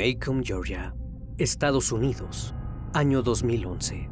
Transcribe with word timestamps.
Macomb, 0.00 0.42
Georgia, 0.42 0.94
Estados 1.36 1.92
Unidos, 1.92 2.54
año 2.94 3.20
2011. 3.20 4.08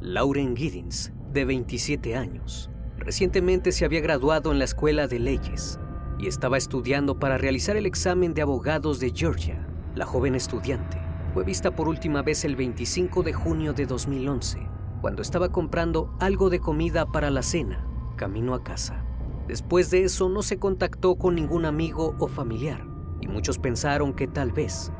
Lauren 0.00 0.56
Giddens, 0.56 1.12
de 1.32 1.44
27 1.44 2.16
años, 2.16 2.70
recientemente 2.96 3.70
se 3.70 3.84
había 3.84 4.00
graduado 4.00 4.50
en 4.50 4.58
la 4.58 4.64
Escuela 4.64 5.06
de 5.06 5.20
Leyes 5.20 5.78
y 6.18 6.26
estaba 6.26 6.58
estudiando 6.58 7.20
para 7.20 7.38
realizar 7.38 7.76
el 7.76 7.86
examen 7.86 8.34
de 8.34 8.42
abogados 8.42 8.98
de 8.98 9.12
Georgia. 9.14 9.64
La 9.94 10.06
joven 10.06 10.34
estudiante 10.34 10.98
fue 11.34 11.44
vista 11.44 11.70
por 11.70 11.86
última 11.86 12.22
vez 12.22 12.44
el 12.44 12.56
25 12.56 13.22
de 13.22 13.32
junio 13.32 13.74
de 13.74 13.86
2011, 13.86 14.58
cuando 15.00 15.22
estaba 15.22 15.52
comprando 15.52 16.16
algo 16.18 16.50
de 16.50 16.58
comida 16.58 17.06
para 17.06 17.30
la 17.30 17.44
cena, 17.44 17.86
camino 18.16 18.54
a 18.54 18.64
casa. 18.64 19.04
Después 19.46 19.88
de 19.90 20.02
eso 20.02 20.28
no 20.28 20.42
se 20.42 20.58
contactó 20.58 21.14
con 21.14 21.36
ningún 21.36 21.64
amigo 21.64 22.16
o 22.18 22.26
familiar, 22.26 22.84
y 23.20 23.28
muchos 23.28 23.60
pensaron 23.60 24.14
que 24.14 24.26
tal 24.26 24.50
vez 24.50 24.90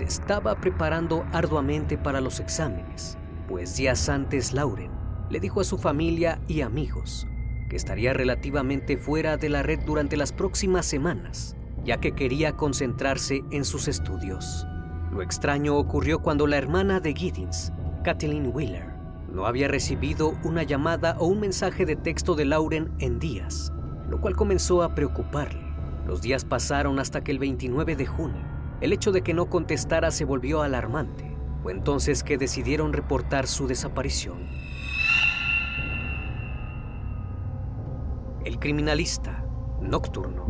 estaba 0.00 0.56
preparando 0.60 1.24
arduamente 1.32 1.98
para 1.98 2.20
los 2.20 2.40
exámenes, 2.40 3.18
pues 3.48 3.76
días 3.76 4.08
antes 4.08 4.52
Lauren 4.52 4.90
le 5.30 5.40
dijo 5.40 5.60
a 5.60 5.64
su 5.64 5.78
familia 5.78 6.40
y 6.46 6.60
amigos 6.60 7.26
que 7.68 7.76
estaría 7.76 8.12
relativamente 8.12 8.96
fuera 8.96 9.36
de 9.36 9.48
la 9.48 9.62
red 9.62 9.80
durante 9.84 10.16
las 10.16 10.32
próximas 10.32 10.86
semanas, 10.86 11.56
ya 11.84 11.98
que 11.98 12.12
quería 12.12 12.52
concentrarse 12.52 13.42
en 13.50 13.64
sus 13.64 13.88
estudios. 13.88 14.66
Lo 15.10 15.22
extraño 15.22 15.76
ocurrió 15.76 16.20
cuando 16.20 16.46
la 16.46 16.56
hermana 16.56 17.00
de 17.00 17.14
Giddens, 17.14 17.72
Kathleen 18.04 18.52
Wheeler, 18.54 18.94
no 19.32 19.46
había 19.46 19.68
recibido 19.68 20.34
una 20.44 20.62
llamada 20.62 21.16
o 21.18 21.26
un 21.26 21.40
mensaje 21.40 21.84
de 21.84 21.96
texto 21.96 22.34
de 22.34 22.44
Lauren 22.44 22.92
en 23.00 23.18
días, 23.18 23.72
lo 24.08 24.20
cual 24.20 24.36
comenzó 24.36 24.82
a 24.82 24.94
preocuparle. 24.94 25.66
Los 26.06 26.22
días 26.22 26.44
pasaron 26.44 27.00
hasta 27.00 27.24
que 27.24 27.32
el 27.32 27.40
29 27.40 27.96
de 27.96 28.06
junio, 28.06 28.44
el 28.80 28.92
hecho 28.92 29.12
de 29.12 29.22
que 29.22 29.34
no 29.34 29.46
contestara 29.46 30.10
se 30.10 30.24
volvió 30.24 30.62
alarmante. 30.62 31.36
Fue 31.62 31.72
entonces 31.72 32.22
que 32.22 32.38
decidieron 32.38 32.92
reportar 32.92 33.46
su 33.46 33.66
desaparición. 33.66 34.38
El 38.44 38.58
criminalista 38.58 39.44
nocturno. 39.80 40.46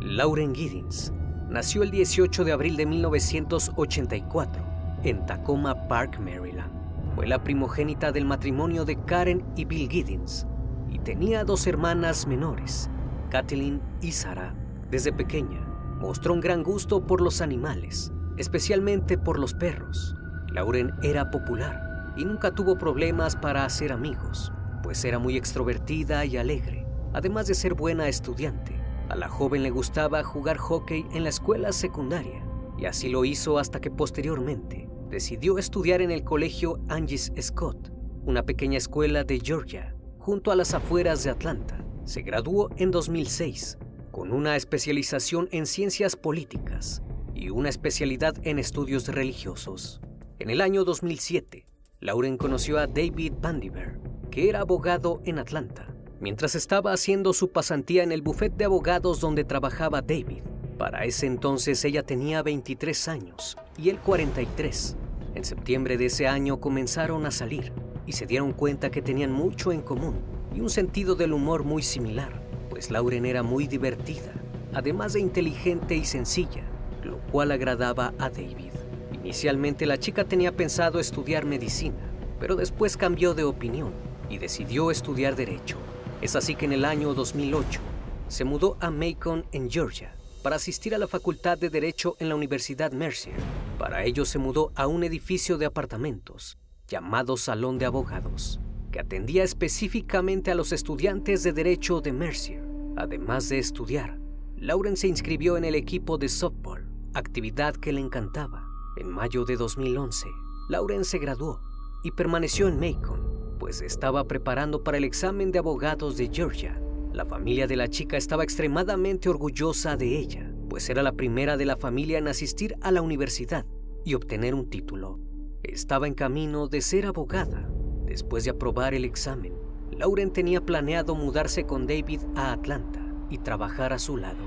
Lauren 0.00 0.54
Giddens 0.54 1.12
nació 1.48 1.82
el 1.82 1.90
18 1.90 2.44
de 2.44 2.52
abril 2.52 2.76
de 2.76 2.86
1984 2.86 4.64
en 5.02 5.26
Tacoma 5.26 5.88
Park, 5.88 6.20
Maryland. 6.20 6.70
Fue 7.14 7.26
la 7.26 7.42
primogénita 7.42 8.12
del 8.12 8.24
matrimonio 8.24 8.84
de 8.84 9.00
Karen 9.02 9.44
y 9.56 9.64
Bill 9.64 9.88
Giddens 9.88 10.46
y 10.90 10.98
tenía 10.98 11.44
dos 11.44 11.66
hermanas 11.66 12.26
menores, 12.26 12.88
Kathleen 13.36 13.82
y 14.00 14.12
Sara, 14.12 14.54
desde 14.90 15.12
pequeña, 15.12 15.60
mostró 16.00 16.32
un 16.32 16.40
gran 16.40 16.62
gusto 16.62 17.06
por 17.06 17.20
los 17.20 17.42
animales, 17.42 18.10
especialmente 18.38 19.18
por 19.18 19.38
los 19.38 19.52
perros. 19.52 20.16
Lauren 20.54 20.94
era 21.02 21.30
popular 21.30 22.14
y 22.16 22.24
nunca 22.24 22.54
tuvo 22.54 22.78
problemas 22.78 23.36
para 23.36 23.66
hacer 23.66 23.92
amigos, 23.92 24.54
pues 24.82 25.04
era 25.04 25.18
muy 25.18 25.36
extrovertida 25.36 26.24
y 26.24 26.38
alegre, 26.38 26.86
además 27.12 27.46
de 27.46 27.54
ser 27.54 27.74
buena 27.74 28.08
estudiante. 28.08 28.74
A 29.10 29.16
la 29.16 29.28
joven 29.28 29.62
le 29.62 29.68
gustaba 29.68 30.24
jugar 30.24 30.56
hockey 30.56 31.04
en 31.12 31.22
la 31.22 31.28
escuela 31.28 31.72
secundaria, 31.72 32.42
y 32.78 32.86
así 32.86 33.10
lo 33.10 33.26
hizo 33.26 33.58
hasta 33.58 33.82
que 33.82 33.90
posteriormente 33.90 34.88
decidió 35.10 35.58
estudiar 35.58 36.00
en 36.00 36.10
el 36.10 36.24
colegio 36.24 36.80
Angie's 36.88 37.30
Scott, 37.38 37.92
una 38.24 38.44
pequeña 38.44 38.78
escuela 38.78 39.24
de 39.24 39.40
Georgia, 39.40 39.94
junto 40.20 40.50
a 40.52 40.56
las 40.56 40.72
afueras 40.72 41.22
de 41.22 41.28
Atlanta. 41.28 41.85
Se 42.06 42.22
graduó 42.22 42.70
en 42.76 42.92
2006 42.92 43.78
con 44.12 44.32
una 44.32 44.54
especialización 44.54 45.48
en 45.50 45.66
ciencias 45.66 46.14
políticas 46.14 47.02
y 47.34 47.50
una 47.50 47.68
especialidad 47.68 48.36
en 48.44 48.60
estudios 48.60 49.08
religiosos. 49.08 50.00
En 50.38 50.48
el 50.48 50.60
año 50.60 50.84
2007, 50.84 51.66
Lauren 51.98 52.36
conoció 52.36 52.78
a 52.78 52.86
David 52.86 53.32
Bandiver, 53.42 53.98
que 54.30 54.48
era 54.48 54.60
abogado 54.60 55.20
en 55.24 55.40
Atlanta, 55.40 55.92
mientras 56.20 56.54
estaba 56.54 56.92
haciendo 56.92 57.32
su 57.32 57.50
pasantía 57.50 58.04
en 58.04 58.12
el 58.12 58.22
bufete 58.22 58.58
de 58.58 58.64
abogados 58.66 59.18
donde 59.18 59.42
trabajaba 59.42 60.00
David. 60.00 60.44
Para 60.78 61.06
ese 61.06 61.26
entonces 61.26 61.84
ella 61.84 62.04
tenía 62.04 62.44
23 62.44 63.08
años 63.08 63.56
y 63.76 63.90
él 63.90 63.98
43. 63.98 64.96
En 65.34 65.44
septiembre 65.44 65.98
de 65.98 66.06
ese 66.06 66.28
año 66.28 66.60
comenzaron 66.60 67.26
a 67.26 67.32
salir 67.32 67.72
y 68.06 68.12
se 68.12 68.26
dieron 68.26 68.52
cuenta 68.52 68.92
que 68.92 69.02
tenían 69.02 69.32
mucho 69.32 69.72
en 69.72 69.82
común 69.82 70.35
y 70.56 70.60
un 70.60 70.70
sentido 70.70 71.14
del 71.16 71.34
humor 71.34 71.64
muy 71.64 71.82
similar, 71.82 72.40
pues 72.70 72.90
Lauren 72.90 73.26
era 73.26 73.42
muy 73.42 73.66
divertida, 73.66 74.32
además 74.72 75.12
de 75.12 75.20
inteligente 75.20 75.94
y 75.94 76.04
sencilla, 76.06 76.62
lo 77.04 77.18
cual 77.30 77.52
agradaba 77.52 78.14
a 78.18 78.30
David. 78.30 78.72
Inicialmente 79.12 79.84
la 79.84 79.98
chica 79.98 80.24
tenía 80.24 80.56
pensado 80.56 80.98
estudiar 80.98 81.44
medicina, 81.44 82.10
pero 82.40 82.56
después 82.56 82.96
cambió 82.96 83.34
de 83.34 83.44
opinión 83.44 83.92
y 84.30 84.38
decidió 84.38 84.90
estudiar 84.90 85.36
derecho. 85.36 85.76
Es 86.22 86.36
así 86.36 86.54
que 86.54 86.64
en 86.64 86.72
el 86.72 86.86
año 86.86 87.12
2008 87.12 87.80
se 88.28 88.44
mudó 88.44 88.78
a 88.80 88.90
Macon, 88.90 89.44
en 89.52 89.70
Georgia, 89.70 90.16
para 90.42 90.56
asistir 90.56 90.94
a 90.94 90.98
la 90.98 91.06
Facultad 91.06 91.58
de 91.58 91.68
Derecho 91.68 92.16
en 92.18 92.30
la 92.30 92.34
Universidad 92.34 92.92
Mercer. 92.92 93.34
Para 93.78 94.04
ello 94.04 94.24
se 94.24 94.38
mudó 94.38 94.72
a 94.74 94.86
un 94.86 95.04
edificio 95.04 95.58
de 95.58 95.66
apartamentos 95.66 96.56
llamado 96.88 97.36
Salón 97.36 97.78
de 97.78 97.84
Abogados 97.84 98.58
atendía 98.98 99.44
específicamente 99.44 100.50
a 100.50 100.54
los 100.54 100.72
estudiantes 100.72 101.42
de 101.42 101.52
Derecho 101.52 102.00
de 102.00 102.12
Mercier. 102.12 102.64
Además 102.96 103.48
de 103.48 103.58
estudiar, 103.58 104.18
Lauren 104.56 104.96
se 104.96 105.08
inscribió 105.08 105.56
en 105.56 105.64
el 105.64 105.74
equipo 105.74 106.18
de 106.18 106.28
softball, 106.28 106.86
actividad 107.14 107.74
que 107.74 107.92
le 107.92 108.00
encantaba. 108.00 108.64
En 108.96 109.08
mayo 109.08 109.44
de 109.44 109.56
2011, 109.56 110.28
Lauren 110.68 111.04
se 111.04 111.18
graduó 111.18 111.60
y 112.02 112.12
permaneció 112.12 112.68
en 112.68 112.80
Macon, 112.80 113.56
pues 113.58 113.82
estaba 113.82 114.26
preparando 114.26 114.82
para 114.82 114.98
el 114.98 115.04
examen 115.04 115.52
de 115.52 115.58
abogados 115.58 116.16
de 116.16 116.30
Georgia. 116.32 116.80
La 117.12 117.26
familia 117.26 117.66
de 117.66 117.76
la 117.76 117.88
chica 117.88 118.16
estaba 118.16 118.44
extremadamente 118.44 119.28
orgullosa 119.28 119.96
de 119.96 120.18
ella, 120.18 120.52
pues 120.70 120.88
era 120.88 121.02
la 121.02 121.12
primera 121.12 121.56
de 121.56 121.66
la 121.66 121.76
familia 121.76 122.18
en 122.18 122.28
asistir 122.28 122.76
a 122.80 122.90
la 122.90 123.02
universidad 123.02 123.66
y 124.04 124.14
obtener 124.14 124.54
un 124.54 124.70
título. 124.70 125.18
Estaba 125.62 126.06
en 126.06 126.14
camino 126.14 126.68
de 126.68 126.80
ser 126.80 127.06
abogada 127.06 127.68
Después 128.06 128.44
de 128.44 128.50
aprobar 128.50 128.94
el 128.94 129.04
examen, 129.04 129.54
Lauren 129.90 130.32
tenía 130.32 130.60
planeado 130.60 131.14
mudarse 131.14 131.64
con 131.64 131.86
David 131.86 132.20
a 132.34 132.52
Atlanta 132.52 133.00
y 133.30 133.38
trabajar 133.38 133.92
a 133.92 133.98
su 133.98 134.16
lado. 134.16 134.38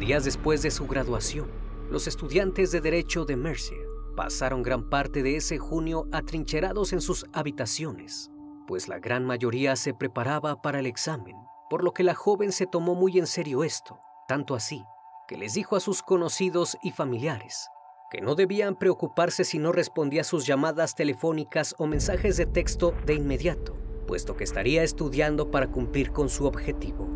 Días 0.00 0.24
después 0.24 0.62
de 0.62 0.70
su 0.70 0.86
graduación, 0.86 1.48
los 1.90 2.06
estudiantes 2.06 2.72
de 2.72 2.80
Derecho 2.80 3.24
de 3.24 3.36
Mercer 3.36 3.86
pasaron 4.16 4.62
gran 4.62 4.88
parte 4.90 5.22
de 5.22 5.36
ese 5.36 5.58
junio 5.58 6.08
atrincherados 6.12 6.92
en 6.92 7.00
sus 7.00 7.26
habitaciones, 7.32 8.30
pues 8.66 8.88
la 8.88 8.98
gran 8.98 9.24
mayoría 9.24 9.76
se 9.76 9.94
preparaba 9.94 10.62
para 10.62 10.80
el 10.80 10.86
examen, 10.86 11.36
por 11.70 11.84
lo 11.84 11.92
que 11.92 12.04
la 12.04 12.14
joven 12.14 12.52
se 12.52 12.66
tomó 12.66 12.94
muy 12.94 13.18
en 13.18 13.26
serio 13.26 13.64
esto, 13.64 13.98
tanto 14.28 14.54
así 14.54 14.84
que 15.26 15.38
les 15.38 15.54
dijo 15.54 15.76
a 15.76 15.80
sus 15.80 16.02
conocidos 16.02 16.76
y 16.82 16.90
familiares 16.90 17.68
que 18.14 18.20
no 18.20 18.36
debían 18.36 18.76
preocuparse 18.76 19.42
si 19.42 19.58
no 19.58 19.72
respondía 19.72 20.20
a 20.20 20.24
sus 20.24 20.46
llamadas 20.46 20.94
telefónicas 20.94 21.74
o 21.78 21.88
mensajes 21.88 22.36
de 22.36 22.46
texto 22.46 22.94
de 23.06 23.14
inmediato, 23.14 23.76
puesto 24.06 24.36
que 24.36 24.44
estaría 24.44 24.84
estudiando 24.84 25.50
para 25.50 25.66
cumplir 25.66 26.12
con 26.12 26.28
su 26.28 26.46
objetivo. 26.46 27.08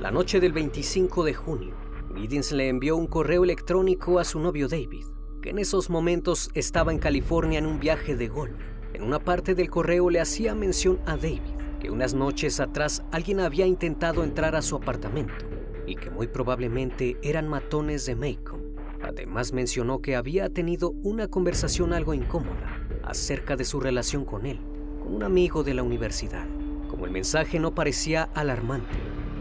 La 0.00 0.10
noche 0.10 0.38
del 0.38 0.52
25 0.52 1.24
de 1.24 1.32
junio, 1.32 1.74
Giddens 2.14 2.52
le 2.52 2.68
envió 2.68 2.94
un 2.94 3.06
correo 3.06 3.42
electrónico 3.42 4.18
a 4.18 4.24
su 4.24 4.38
novio 4.38 4.68
David, 4.68 5.06
que 5.40 5.48
en 5.48 5.58
esos 5.58 5.88
momentos 5.88 6.50
estaba 6.52 6.92
en 6.92 6.98
California 6.98 7.58
en 7.58 7.64
un 7.64 7.80
viaje 7.80 8.16
de 8.16 8.28
golf. 8.28 8.60
En 8.92 9.02
una 9.02 9.20
parte 9.20 9.54
del 9.54 9.70
correo 9.70 10.10
le 10.10 10.20
hacía 10.20 10.54
mención 10.54 11.00
a 11.06 11.16
David 11.16 11.40
que 11.80 11.90
unas 11.90 12.12
noches 12.12 12.60
atrás 12.60 13.02
alguien 13.12 13.40
había 13.40 13.64
intentado 13.64 14.22
entrar 14.24 14.54
a 14.54 14.60
su 14.60 14.76
apartamento 14.76 15.49
y 15.90 15.96
que 15.96 16.08
muy 16.08 16.28
probablemente 16.28 17.16
eran 17.20 17.48
matones 17.48 18.06
de 18.06 18.14
Macon. 18.14 18.60
Además 19.02 19.52
mencionó 19.52 20.00
que 20.00 20.14
había 20.14 20.48
tenido 20.48 20.90
una 21.02 21.26
conversación 21.26 21.92
algo 21.92 22.14
incómoda 22.14 22.86
acerca 23.02 23.56
de 23.56 23.64
su 23.64 23.80
relación 23.80 24.24
con 24.24 24.46
él, 24.46 24.60
con 25.02 25.14
un 25.14 25.24
amigo 25.24 25.64
de 25.64 25.74
la 25.74 25.82
universidad. 25.82 26.46
Como 26.88 27.06
el 27.06 27.10
mensaje 27.10 27.58
no 27.58 27.74
parecía 27.74 28.24
alarmante, 28.34 28.94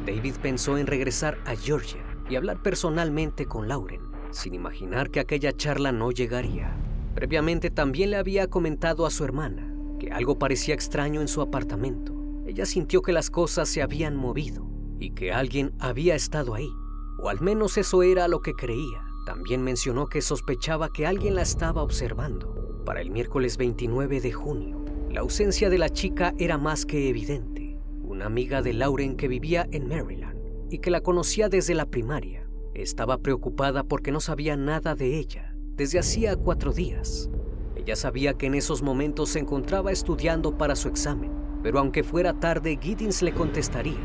David 0.07 0.35
pensó 0.41 0.77
en 0.77 0.87
regresar 0.87 1.37
a 1.45 1.55
Georgia 1.55 2.03
y 2.29 2.35
hablar 2.35 2.63
personalmente 2.63 3.45
con 3.45 3.67
Lauren, 3.67 4.01
sin 4.31 4.55
imaginar 4.55 5.11
que 5.11 5.19
aquella 5.19 5.51
charla 5.53 5.91
no 5.91 6.11
llegaría. 6.11 6.75
Previamente 7.13 7.69
también 7.69 8.11
le 8.11 8.17
había 8.17 8.47
comentado 8.47 9.05
a 9.05 9.11
su 9.11 9.23
hermana 9.23 9.71
que 9.99 10.11
algo 10.11 10.39
parecía 10.39 10.73
extraño 10.73 11.21
en 11.21 11.27
su 11.27 11.41
apartamento. 11.41 12.15
Ella 12.47 12.65
sintió 12.65 13.01
que 13.01 13.11
las 13.11 13.29
cosas 13.29 13.67
se 13.67 13.81
habían 13.81 14.15
movido 14.15 14.68
y 14.99 15.11
que 15.11 15.31
alguien 15.31 15.73
había 15.79 16.15
estado 16.15 16.55
ahí, 16.55 16.69
o 17.17 17.29
al 17.29 17.41
menos 17.41 17.77
eso 17.77 18.03
era 18.03 18.27
lo 18.27 18.41
que 18.41 18.53
creía. 18.53 19.03
También 19.25 19.63
mencionó 19.63 20.07
que 20.07 20.21
sospechaba 20.21 20.89
que 20.91 21.05
alguien 21.05 21.35
la 21.35 21.41
estaba 21.41 21.83
observando. 21.83 22.83
Para 22.85 23.01
el 23.01 23.11
miércoles 23.11 23.57
29 23.57 24.21
de 24.21 24.31
junio, 24.31 24.83
la 25.09 25.21
ausencia 25.21 25.69
de 25.69 25.77
la 25.77 25.89
chica 25.89 26.33
era 26.37 26.57
más 26.57 26.85
que 26.85 27.09
evidente. 27.09 27.79
Una 28.01 28.25
amiga 28.25 28.61
de 28.61 28.73
Lauren 28.73 29.15
que 29.15 29.27
vivía 29.27 29.67
en 29.71 29.87
Maryland 29.87 30.39
y 30.71 30.79
que 30.79 30.91
la 30.91 31.01
conocía 31.01 31.49
desde 31.49 31.75
la 31.75 31.85
primaria 31.85 32.49
estaba 32.73 33.17
preocupada 33.17 33.83
porque 33.83 34.11
no 34.11 34.19
sabía 34.19 34.55
nada 34.55 34.95
de 34.95 35.17
ella 35.17 35.53
desde 35.79 35.97
hacía 35.97 36.35
cuatro 36.35 36.73
días. 36.73 37.29
Ella 37.75 37.95
sabía 37.95 38.33
que 38.33 38.47
en 38.47 38.55
esos 38.55 38.81
momentos 38.81 39.29
se 39.29 39.39
encontraba 39.39 39.93
estudiando 39.93 40.57
para 40.57 40.75
su 40.75 40.89
examen, 40.89 41.31
pero 41.63 41.79
aunque 41.79 42.03
fuera 42.03 42.33
tarde, 42.33 42.77
Giddens 42.81 43.21
le 43.21 43.33
contestaría, 43.33 43.95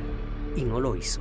y 0.56 0.64
no 0.64 0.80
lo 0.80 0.96
hizo. 0.96 1.20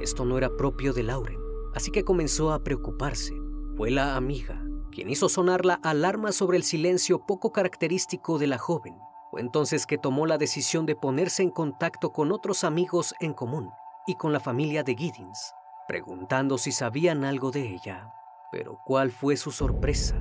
Esto 0.00 0.24
no 0.24 0.38
era 0.38 0.56
propio 0.56 0.92
de 0.92 1.02
Lauren, 1.02 1.38
así 1.74 1.90
que 1.90 2.04
comenzó 2.04 2.52
a 2.52 2.62
preocuparse. 2.62 3.34
Fue 3.76 3.90
la 3.90 4.16
amiga 4.16 4.64
quien 4.90 5.08
hizo 5.08 5.28
sonar 5.28 5.64
la 5.64 5.74
alarma 5.74 6.32
sobre 6.32 6.56
el 6.56 6.64
silencio 6.64 7.24
poco 7.24 7.52
característico 7.52 8.38
de 8.38 8.46
la 8.48 8.58
joven. 8.58 8.96
Fue 9.30 9.40
entonces 9.40 9.86
que 9.86 9.98
tomó 9.98 10.26
la 10.26 10.38
decisión 10.38 10.86
de 10.86 10.96
ponerse 10.96 11.42
en 11.42 11.50
contacto 11.50 12.12
con 12.12 12.32
otros 12.32 12.64
amigos 12.64 13.14
en 13.20 13.32
común 13.32 13.70
y 14.06 14.16
con 14.16 14.32
la 14.32 14.40
familia 14.40 14.82
de 14.82 14.96
Giddens, 14.96 15.54
preguntando 15.86 16.58
si 16.58 16.72
sabían 16.72 17.24
algo 17.24 17.50
de 17.50 17.72
ella. 17.72 18.12
Pero 18.50 18.80
¿cuál 18.84 19.12
fue 19.12 19.36
su 19.36 19.52
sorpresa 19.52 20.16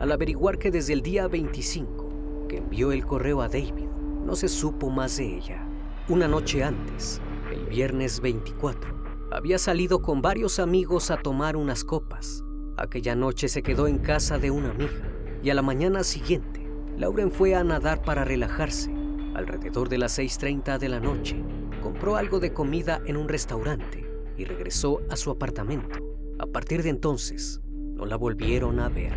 al 0.00 0.10
averiguar 0.10 0.58
que 0.58 0.70
desde 0.70 0.92
el 0.92 1.02
día 1.02 1.28
25 1.28 2.46
que 2.48 2.58
envió 2.58 2.90
el 2.90 3.06
correo 3.06 3.40
a 3.40 3.48
David 3.48 3.86
no 4.24 4.34
se 4.34 4.48
supo 4.48 4.90
más 4.90 5.16
de 5.18 5.36
ella? 5.36 5.64
Una 6.08 6.26
noche 6.26 6.64
antes, 6.64 7.20
el 7.50 7.66
viernes 7.66 8.20
24, 8.20 9.28
había 9.30 9.58
salido 9.58 10.00
con 10.00 10.22
varios 10.22 10.58
amigos 10.58 11.10
a 11.10 11.16
tomar 11.18 11.56
unas 11.56 11.84
copas. 11.84 12.44
Aquella 12.76 13.14
noche 13.14 13.48
se 13.48 13.62
quedó 13.62 13.86
en 13.86 13.98
casa 13.98 14.38
de 14.38 14.50
una 14.50 14.70
amiga 14.70 15.12
y 15.42 15.50
a 15.50 15.54
la 15.54 15.62
mañana 15.62 16.04
siguiente, 16.04 16.66
Lauren 16.96 17.30
fue 17.30 17.54
a 17.54 17.64
nadar 17.64 18.02
para 18.02 18.24
relajarse. 18.24 18.92
Alrededor 19.34 19.88
de 19.88 19.98
las 19.98 20.18
6.30 20.18 20.78
de 20.78 20.88
la 20.88 21.00
noche, 21.00 21.42
compró 21.82 22.16
algo 22.16 22.40
de 22.40 22.52
comida 22.52 23.00
en 23.06 23.16
un 23.16 23.28
restaurante 23.28 24.04
y 24.36 24.44
regresó 24.44 25.00
a 25.10 25.16
su 25.16 25.30
apartamento. 25.30 25.98
A 26.38 26.46
partir 26.46 26.82
de 26.82 26.90
entonces, 26.90 27.60
no 27.94 28.04
la 28.04 28.16
volvieron 28.16 28.80
a 28.80 28.88
ver. 28.88 29.12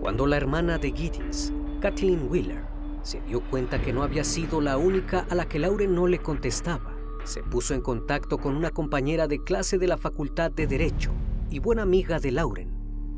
Cuando 0.00 0.26
la 0.26 0.36
hermana 0.36 0.78
de 0.78 0.90
Giddens, 0.90 1.52
Kathleen 1.80 2.28
Wheeler, 2.28 2.71
se 3.02 3.20
dio 3.22 3.40
cuenta 3.40 3.80
que 3.82 3.92
no 3.92 4.02
había 4.02 4.24
sido 4.24 4.60
la 4.60 4.76
única 4.76 5.26
a 5.30 5.34
la 5.34 5.46
que 5.46 5.58
Lauren 5.58 5.94
no 5.94 6.06
le 6.06 6.20
contestaba, 6.20 6.96
se 7.24 7.42
puso 7.42 7.74
en 7.74 7.80
contacto 7.80 8.38
con 8.38 8.56
una 8.56 8.70
compañera 8.70 9.28
de 9.28 9.42
clase 9.42 9.78
de 9.78 9.86
la 9.86 9.96
Facultad 9.96 10.50
de 10.50 10.66
Derecho 10.66 11.12
y 11.50 11.58
buena 11.58 11.82
amiga 11.82 12.18
de 12.18 12.32
Lauren, 12.32 12.68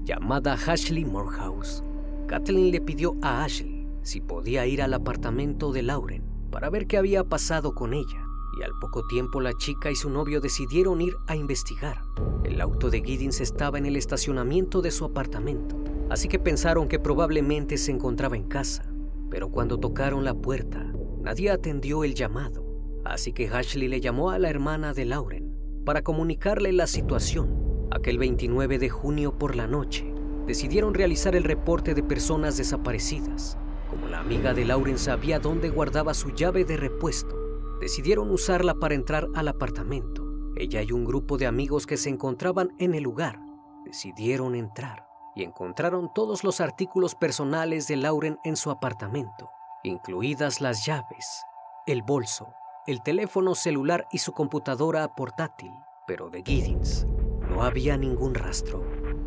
llamada 0.04 0.54
Ashley 0.54 1.04
Morehouse. 1.04 1.82
Kathleen 2.26 2.70
le 2.70 2.80
pidió 2.80 3.16
a 3.22 3.44
Ashley 3.44 3.86
si 4.02 4.20
podía 4.20 4.66
ir 4.66 4.82
al 4.82 4.94
apartamento 4.94 5.72
de 5.72 5.82
Lauren 5.82 6.22
para 6.50 6.70
ver 6.70 6.86
qué 6.86 6.98
había 6.98 7.24
pasado 7.24 7.74
con 7.74 7.94
ella 7.94 8.24
y 8.58 8.62
al 8.62 8.72
poco 8.80 9.06
tiempo 9.06 9.40
la 9.40 9.52
chica 9.54 9.90
y 9.90 9.96
su 9.96 10.10
novio 10.10 10.40
decidieron 10.40 11.00
ir 11.00 11.14
a 11.26 11.34
investigar. 11.34 12.02
El 12.44 12.60
auto 12.60 12.90
de 12.90 13.02
Giddens 13.02 13.40
estaba 13.40 13.78
en 13.78 13.86
el 13.86 13.96
estacionamiento 13.96 14.80
de 14.80 14.90
su 14.90 15.04
apartamento, 15.04 15.76
así 16.10 16.28
que 16.28 16.38
pensaron 16.38 16.88
que 16.88 16.98
probablemente 16.98 17.76
se 17.78 17.90
encontraba 17.90 18.36
en 18.36 18.44
casa. 18.44 18.93
Pero 19.34 19.48
cuando 19.48 19.80
tocaron 19.80 20.24
la 20.24 20.32
puerta, 20.32 20.92
nadie 21.20 21.50
atendió 21.50 22.04
el 22.04 22.14
llamado, 22.14 22.64
así 23.04 23.32
que 23.32 23.48
Ashley 23.48 23.88
le 23.88 24.00
llamó 24.00 24.30
a 24.30 24.38
la 24.38 24.48
hermana 24.48 24.94
de 24.94 25.04
Lauren 25.04 25.52
para 25.84 26.02
comunicarle 26.04 26.72
la 26.72 26.86
situación. 26.86 27.88
Aquel 27.90 28.16
29 28.18 28.78
de 28.78 28.88
junio 28.90 29.36
por 29.36 29.56
la 29.56 29.66
noche, 29.66 30.14
decidieron 30.46 30.94
realizar 30.94 31.34
el 31.34 31.42
reporte 31.42 31.94
de 31.94 32.04
personas 32.04 32.56
desaparecidas. 32.56 33.58
Como 33.90 34.06
la 34.06 34.20
amiga 34.20 34.54
de 34.54 34.66
Lauren 34.66 34.98
sabía 34.98 35.40
dónde 35.40 35.68
guardaba 35.68 36.14
su 36.14 36.30
llave 36.30 36.64
de 36.64 36.76
repuesto, 36.76 37.34
decidieron 37.80 38.30
usarla 38.30 38.74
para 38.76 38.94
entrar 38.94 39.26
al 39.34 39.48
apartamento. 39.48 40.52
Ella 40.54 40.80
y 40.80 40.92
un 40.92 41.04
grupo 41.04 41.38
de 41.38 41.46
amigos 41.46 41.88
que 41.88 41.96
se 41.96 42.08
encontraban 42.08 42.72
en 42.78 42.94
el 42.94 43.02
lugar 43.02 43.40
decidieron 43.84 44.54
entrar 44.54 45.03
y 45.34 45.42
encontraron 45.42 46.12
todos 46.12 46.44
los 46.44 46.60
artículos 46.60 47.14
personales 47.14 47.88
de 47.88 47.96
Lauren 47.96 48.38
en 48.44 48.56
su 48.56 48.70
apartamento, 48.70 49.50
incluidas 49.82 50.60
las 50.60 50.86
llaves, 50.86 51.42
el 51.86 52.02
bolso, 52.02 52.54
el 52.86 53.02
teléfono 53.02 53.54
celular 53.54 54.06
y 54.12 54.18
su 54.18 54.32
computadora 54.32 55.14
portátil. 55.14 55.72
Pero 56.06 56.30
de 56.30 56.42
Giddens 56.42 57.06
no 57.48 57.62
había 57.62 57.96
ningún 57.96 58.34
rastro. 58.34 58.84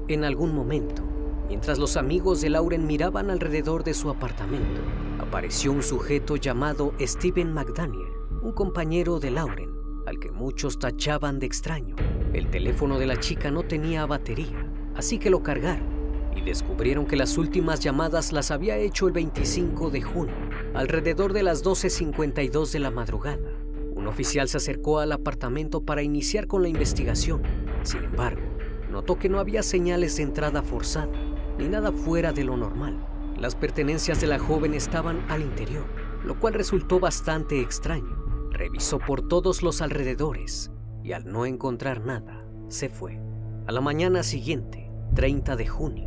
En 0.08 0.24
algún 0.24 0.56
momento, 0.56 1.04
mientras 1.48 1.78
los 1.78 1.98
amigos 1.98 2.40
de 2.42 2.52
Lauren 2.52 2.88
miraban 2.88 3.30
alrededor 3.30 3.84
de 3.84 3.94
su 3.94 4.10
apartamento, 4.10 4.82
apareció 5.20 5.72
un 5.72 5.84
sujeto 5.84 6.38
llamado 6.38 6.94
Steven 7.02 7.54
McDaniel, 7.54 8.12
un 8.42 8.54
compañero 8.54 9.20
de 9.20 9.32
Lauren, 9.32 9.72
al 10.06 10.20
que 10.20 10.32
muchos 10.32 10.80
tachaban 10.80 11.40
de 11.40 11.48
extraño. 11.48 11.96
El 12.32 12.50
teléfono 12.50 12.98
de 12.98 13.08
la 13.08 13.20
chica 13.20 13.52
no 13.52 13.64
tenía 13.64 14.06
batería, 14.06 14.72
así 14.96 15.20
que 15.20 15.30
lo 15.30 15.44
cargaron 15.44 15.97
y 16.38 16.42
descubrieron 16.42 17.06
que 17.06 17.16
las 17.16 17.38
últimas 17.38 17.80
llamadas 17.80 18.32
las 18.32 18.52
había 18.52 18.78
hecho 18.78 19.08
el 19.08 19.14
25 19.14 19.90
de 19.90 20.02
junio, 20.02 20.36
alrededor 20.76 21.34
de 21.34 21.42
las 21.42 21.64
12.52 21.64 22.72
de 22.72 22.80
la 22.80 22.92
madrugada. 22.92 23.52
Un 23.96 24.08
oficial 24.08 24.48
se 24.48 24.58
acercó 24.58 25.00
al 25.00 25.12
apartamento 25.12 25.82
para 25.82 26.04
iniciar 26.04 26.46
con 26.46 26.62
la 26.62 26.70
investigación. 26.70 27.42
Sin 27.82 28.04
embargo, 28.04 28.44
notó 28.92 29.18
que 29.18 29.30
no 29.30 29.40
había 29.40 29.64
señales 29.64 30.18
de 30.18 30.24
entrada 30.24 30.62
forzada, 30.62 31.12
ni 31.58 31.68
nada 31.68 31.92
fuera 31.92 32.32
de 32.32 32.44
lo 32.44 32.56
normal. 32.56 33.04
Las 33.40 33.56
pertenencias 33.56 34.22
de 34.22 34.28
la 34.28 34.38
joven 34.38 34.76
estaban 34.76 35.26
al 35.30 35.42
interior, 35.42 35.86
lo 36.24 36.40
cual 36.40 36.54
resultó 36.54 37.00
bastante 37.00 37.60
extraño. 37.62 38.50
Revisó 38.52 39.00
por 39.00 39.28
todos 39.28 39.64
los 39.64 39.82
alrededores 39.82 40.72
y 41.04 41.14
al 41.14 41.26
no 41.32 41.46
encontrar 41.46 42.06
nada, 42.06 42.46
se 42.68 42.90
fue. 42.90 43.20
A 43.66 43.72
la 43.72 43.82
mañana 43.82 44.24
siguiente, 44.24 44.92
30 45.16 45.56
de 45.56 45.68
junio, 45.68 46.07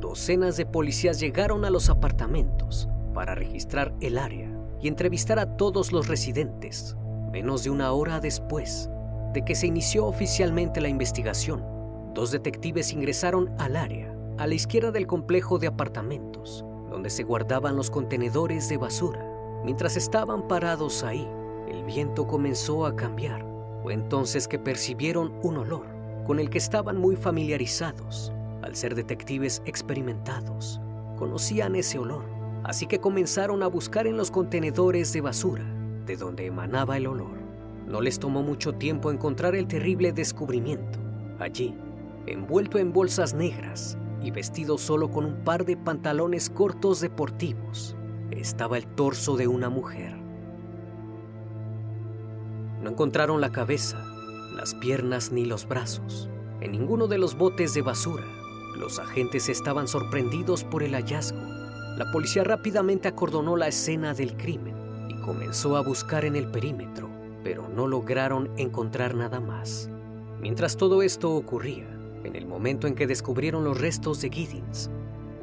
docenas 0.00 0.56
de 0.56 0.66
policías 0.66 1.20
llegaron 1.20 1.64
a 1.64 1.70
los 1.70 1.90
apartamentos 1.90 2.88
para 3.14 3.34
registrar 3.34 3.94
el 4.00 4.18
área 4.18 4.50
y 4.80 4.88
entrevistar 4.88 5.38
a 5.38 5.56
todos 5.56 5.92
los 5.92 6.08
residentes. 6.08 6.96
Menos 7.30 7.62
de 7.62 7.70
una 7.70 7.92
hora 7.92 8.18
después 8.18 8.90
de 9.34 9.44
que 9.44 9.54
se 9.54 9.66
inició 9.66 10.06
oficialmente 10.06 10.80
la 10.80 10.88
investigación, 10.88 11.64
dos 12.14 12.32
detectives 12.32 12.92
ingresaron 12.92 13.54
al 13.58 13.76
área 13.76 14.12
a 14.38 14.46
la 14.46 14.54
izquierda 14.54 14.90
del 14.90 15.06
complejo 15.06 15.58
de 15.58 15.66
apartamentos, 15.66 16.64
donde 16.88 17.10
se 17.10 17.22
guardaban 17.22 17.76
los 17.76 17.90
contenedores 17.90 18.68
de 18.68 18.78
basura. 18.78 19.24
Mientras 19.64 19.96
estaban 19.96 20.48
parados 20.48 21.04
ahí, 21.04 21.28
el 21.68 21.84
viento 21.84 22.26
comenzó 22.26 22.86
a 22.86 22.96
cambiar. 22.96 23.44
Fue 23.82 23.92
entonces 23.92 24.48
que 24.48 24.58
percibieron 24.58 25.34
un 25.42 25.58
olor 25.58 25.86
con 26.26 26.40
el 26.40 26.48
que 26.48 26.58
estaban 26.58 26.96
muy 26.96 27.16
familiarizados 27.16 28.32
al 28.62 28.76
ser 28.76 28.94
detectives 28.94 29.62
experimentados, 29.64 30.80
conocían 31.16 31.76
ese 31.76 31.98
olor, 31.98 32.24
así 32.64 32.86
que 32.86 33.00
comenzaron 33.00 33.62
a 33.62 33.66
buscar 33.66 34.06
en 34.06 34.16
los 34.16 34.30
contenedores 34.30 35.12
de 35.12 35.20
basura 35.20 35.64
de 36.06 36.16
donde 36.16 36.46
emanaba 36.46 36.96
el 36.96 37.06
olor. 37.06 37.38
No 37.86 38.00
les 38.00 38.18
tomó 38.18 38.42
mucho 38.42 38.74
tiempo 38.74 39.10
encontrar 39.10 39.54
el 39.54 39.66
terrible 39.66 40.12
descubrimiento. 40.12 40.98
Allí, 41.38 41.74
envuelto 42.26 42.78
en 42.78 42.92
bolsas 42.92 43.34
negras, 43.34 43.96
y 44.22 44.30
vestido 44.30 44.76
solo 44.76 45.10
con 45.10 45.24
un 45.24 45.44
par 45.44 45.64
de 45.64 45.76
pantalones 45.76 46.50
cortos 46.50 47.00
deportivos, 47.00 47.96
estaba 48.30 48.76
el 48.76 48.86
torso 48.86 49.36
de 49.36 49.48
una 49.48 49.70
mujer. 49.70 50.14
No 52.82 52.90
encontraron 52.90 53.40
la 53.40 53.50
cabeza, 53.50 54.04
las 54.54 54.74
piernas 54.74 55.32
ni 55.32 55.44
los 55.44 55.66
brazos 55.66 56.28
en 56.60 56.72
ninguno 56.72 57.06
de 57.06 57.18
los 57.18 57.36
botes 57.36 57.74
de 57.74 57.82
basura. 57.82 58.24
Los 58.80 58.98
agentes 58.98 59.50
estaban 59.50 59.86
sorprendidos 59.88 60.64
por 60.64 60.82
el 60.82 60.94
hallazgo. 60.94 61.38
La 61.98 62.10
policía 62.10 62.44
rápidamente 62.44 63.08
acordonó 63.08 63.54
la 63.54 63.68
escena 63.68 64.14
del 64.14 64.38
crimen 64.38 64.74
y 65.10 65.20
comenzó 65.20 65.76
a 65.76 65.82
buscar 65.82 66.24
en 66.24 66.34
el 66.34 66.50
perímetro, 66.50 67.10
pero 67.44 67.68
no 67.68 67.86
lograron 67.86 68.50
encontrar 68.56 69.14
nada 69.14 69.38
más. 69.38 69.90
Mientras 70.40 70.78
todo 70.78 71.02
esto 71.02 71.30
ocurría, 71.30 71.86
en 72.24 72.34
el 72.34 72.46
momento 72.46 72.86
en 72.86 72.94
que 72.94 73.06
descubrieron 73.06 73.64
los 73.64 73.78
restos 73.78 74.22
de 74.22 74.30
Giddens, 74.30 74.90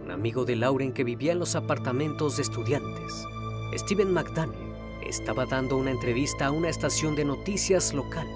un 0.04 0.10
amigo 0.10 0.44
de 0.44 0.56
Lauren 0.56 0.92
que 0.92 1.04
vivía 1.04 1.34
en 1.34 1.40
los 1.40 1.56
apartamentos 1.56 2.38
de 2.38 2.42
estudiantes, 2.42 3.24
Steven 3.76 4.12
McDaniel, 4.12 4.74
estaba 5.06 5.46
dando 5.46 5.78
una 5.78 5.92
entrevista 5.92 6.48
a 6.48 6.52
una 6.52 6.70
estación 6.70 7.16
de 7.16 7.26
noticias 7.26 7.94
local. 7.94 8.28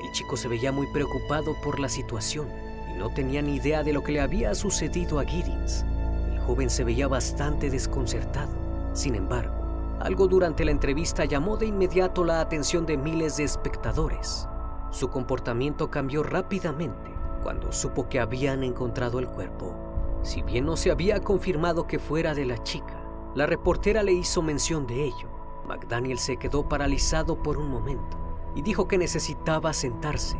El 0.00 0.12
chico 0.12 0.36
se 0.36 0.46
veía 0.46 0.70
muy 0.70 0.86
preocupado 0.92 1.56
por 1.60 1.80
la 1.80 1.88
situación 1.88 2.63
no 2.96 3.10
tenía 3.10 3.42
ni 3.42 3.56
idea 3.56 3.82
de 3.82 3.92
lo 3.92 4.02
que 4.02 4.12
le 4.12 4.20
había 4.20 4.54
sucedido 4.54 5.18
a 5.18 5.24
Giddens. 5.24 5.84
El 6.32 6.40
joven 6.40 6.70
se 6.70 6.84
veía 6.84 7.08
bastante 7.08 7.70
desconcertado. 7.70 8.52
Sin 8.92 9.14
embargo, 9.14 9.54
algo 10.00 10.28
durante 10.28 10.64
la 10.64 10.70
entrevista 10.70 11.24
llamó 11.24 11.56
de 11.56 11.66
inmediato 11.66 12.24
la 12.24 12.40
atención 12.40 12.86
de 12.86 12.96
miles 12.96 13.36
de 13.36 13.44
espectadores. 13.44 14.48
Su 14.90 15.08
comportamiento 15.08 15.90
cambió 15.90 16.22
rápidamente 16.22 17.12
cuando 17.42 17.72
supo 17.72 18.08
que 18.08 18.20
habían 18.20 18.62
encontrado 18.64 19.18
el 19.18 19.28
cuerpo. 19.28 19.74
Si 20.22 20.42
bien 20.42 20.64
no 20.64 20.76
se 20.76 20.90
había 20.90 21.20
confirmado 21.20 21.86
que 21.86 21.98
fuera 21.98 22.34
de 22.34 22.46
la 22.46 22.62
chica, 22.62 23.00
la 23.34 23.46
reportera 23.46 24.02
le 24.02 24.12
hizo 24.12 24.40
mención 24.42 24.86
de 24.86 25.04
ello. 25.04 25.28
McDaniel 25.66 26.18
se 26.18 26.36
quedó 26.36 26.68
paralizado 26.68 27.42
por 27.42 27.58
un 27.58 27.68
momento 27.68 28.16
y 28.54 28.62
dijo 28.62 28.86
que 28.86 28.98
necesitaba 28.98 29.72
sentarse. 29.72 30.36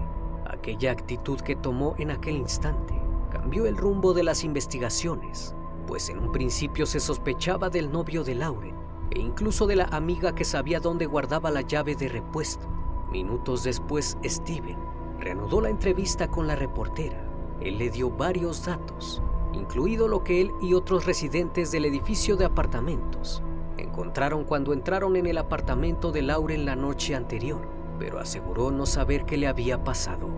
Aquella 0.55 0.93
actitud 0.93 1.41
que 1.41 1.57
tomó 1.57 1.97
en 1.99 2.13
aquel 2.13 2.37
instante 2.37 2.95
cambió 3.29 3.67
el 3.67 3.77
rumbo 3.77 4.15
de 4.15 4.23
las 4.23 4.45
investigaciones, 4.45 5.53
pues 5.89 6.09
en 6.11 6.21
un 6.21 6.31
principio 6.31 6.87
se 6.87 7.01
sospechaba 7.01 7.71
del 7.71 7.91
novio 7.91 8.23
de 8.23 8.37
Lauren 8.37 8.77
e 9.11 9.19
incluso 9.19 9.67
de 9.67 9.75
la 9.75 9.87
amiga 9.87 10.37
que 10.37 10.45
sabía 10.45 10.79
dónde 10.79 11.07
guardaba 11.07 11.51
la 11.51 11.63
llave 11.63 11.97
de 11.97 12.09
repuesto. 12.09 12.69
Minutos 13.11 13.65
después, 13.65 14.17
Steven 14.25 14.79
reanudó 15.19 15.61
la 15.61 15.71
entrevista 15.71 16.31
con 16.31 16.47
la 16.47 16.55
reportera. 16.55 17.21
Él 17.61 17.79
le 17.79 17.91
dio 17.91 18.11
varios 18.11 18.65
datos, 18.65 19.25
incluido 19.55 20.07
lo 20.07 20.23
que 20.23 20.41
él 20.41 20.53
y 20.63 20.75
otros 20.75 21.05
residentes 21.05 21.73
del 21.73 21.85
edificio 21.85 22.37
de 22.37 22.45
apartamentos 22.45 23.43
encontraron 23.77 24.45
cuando 24.45 24.73
entraron 24.73 25.17
en 25.17 25.27
el 25.27 25.39
apartamento 25.39 26.13
de 26.13 26.23
Lauren 26.23 26.65
la 26.65 26.77
noche 26.77 27.17
anterior, 27.17 27.74
pero 27.99 28.19
aseguró 28.19 28.71
no 28.71 28.87
saber 28.87 29.25
qué 29.25 29.37
le 29.37 29.47
había 29.47 29.83
pasado. 29.85 30.29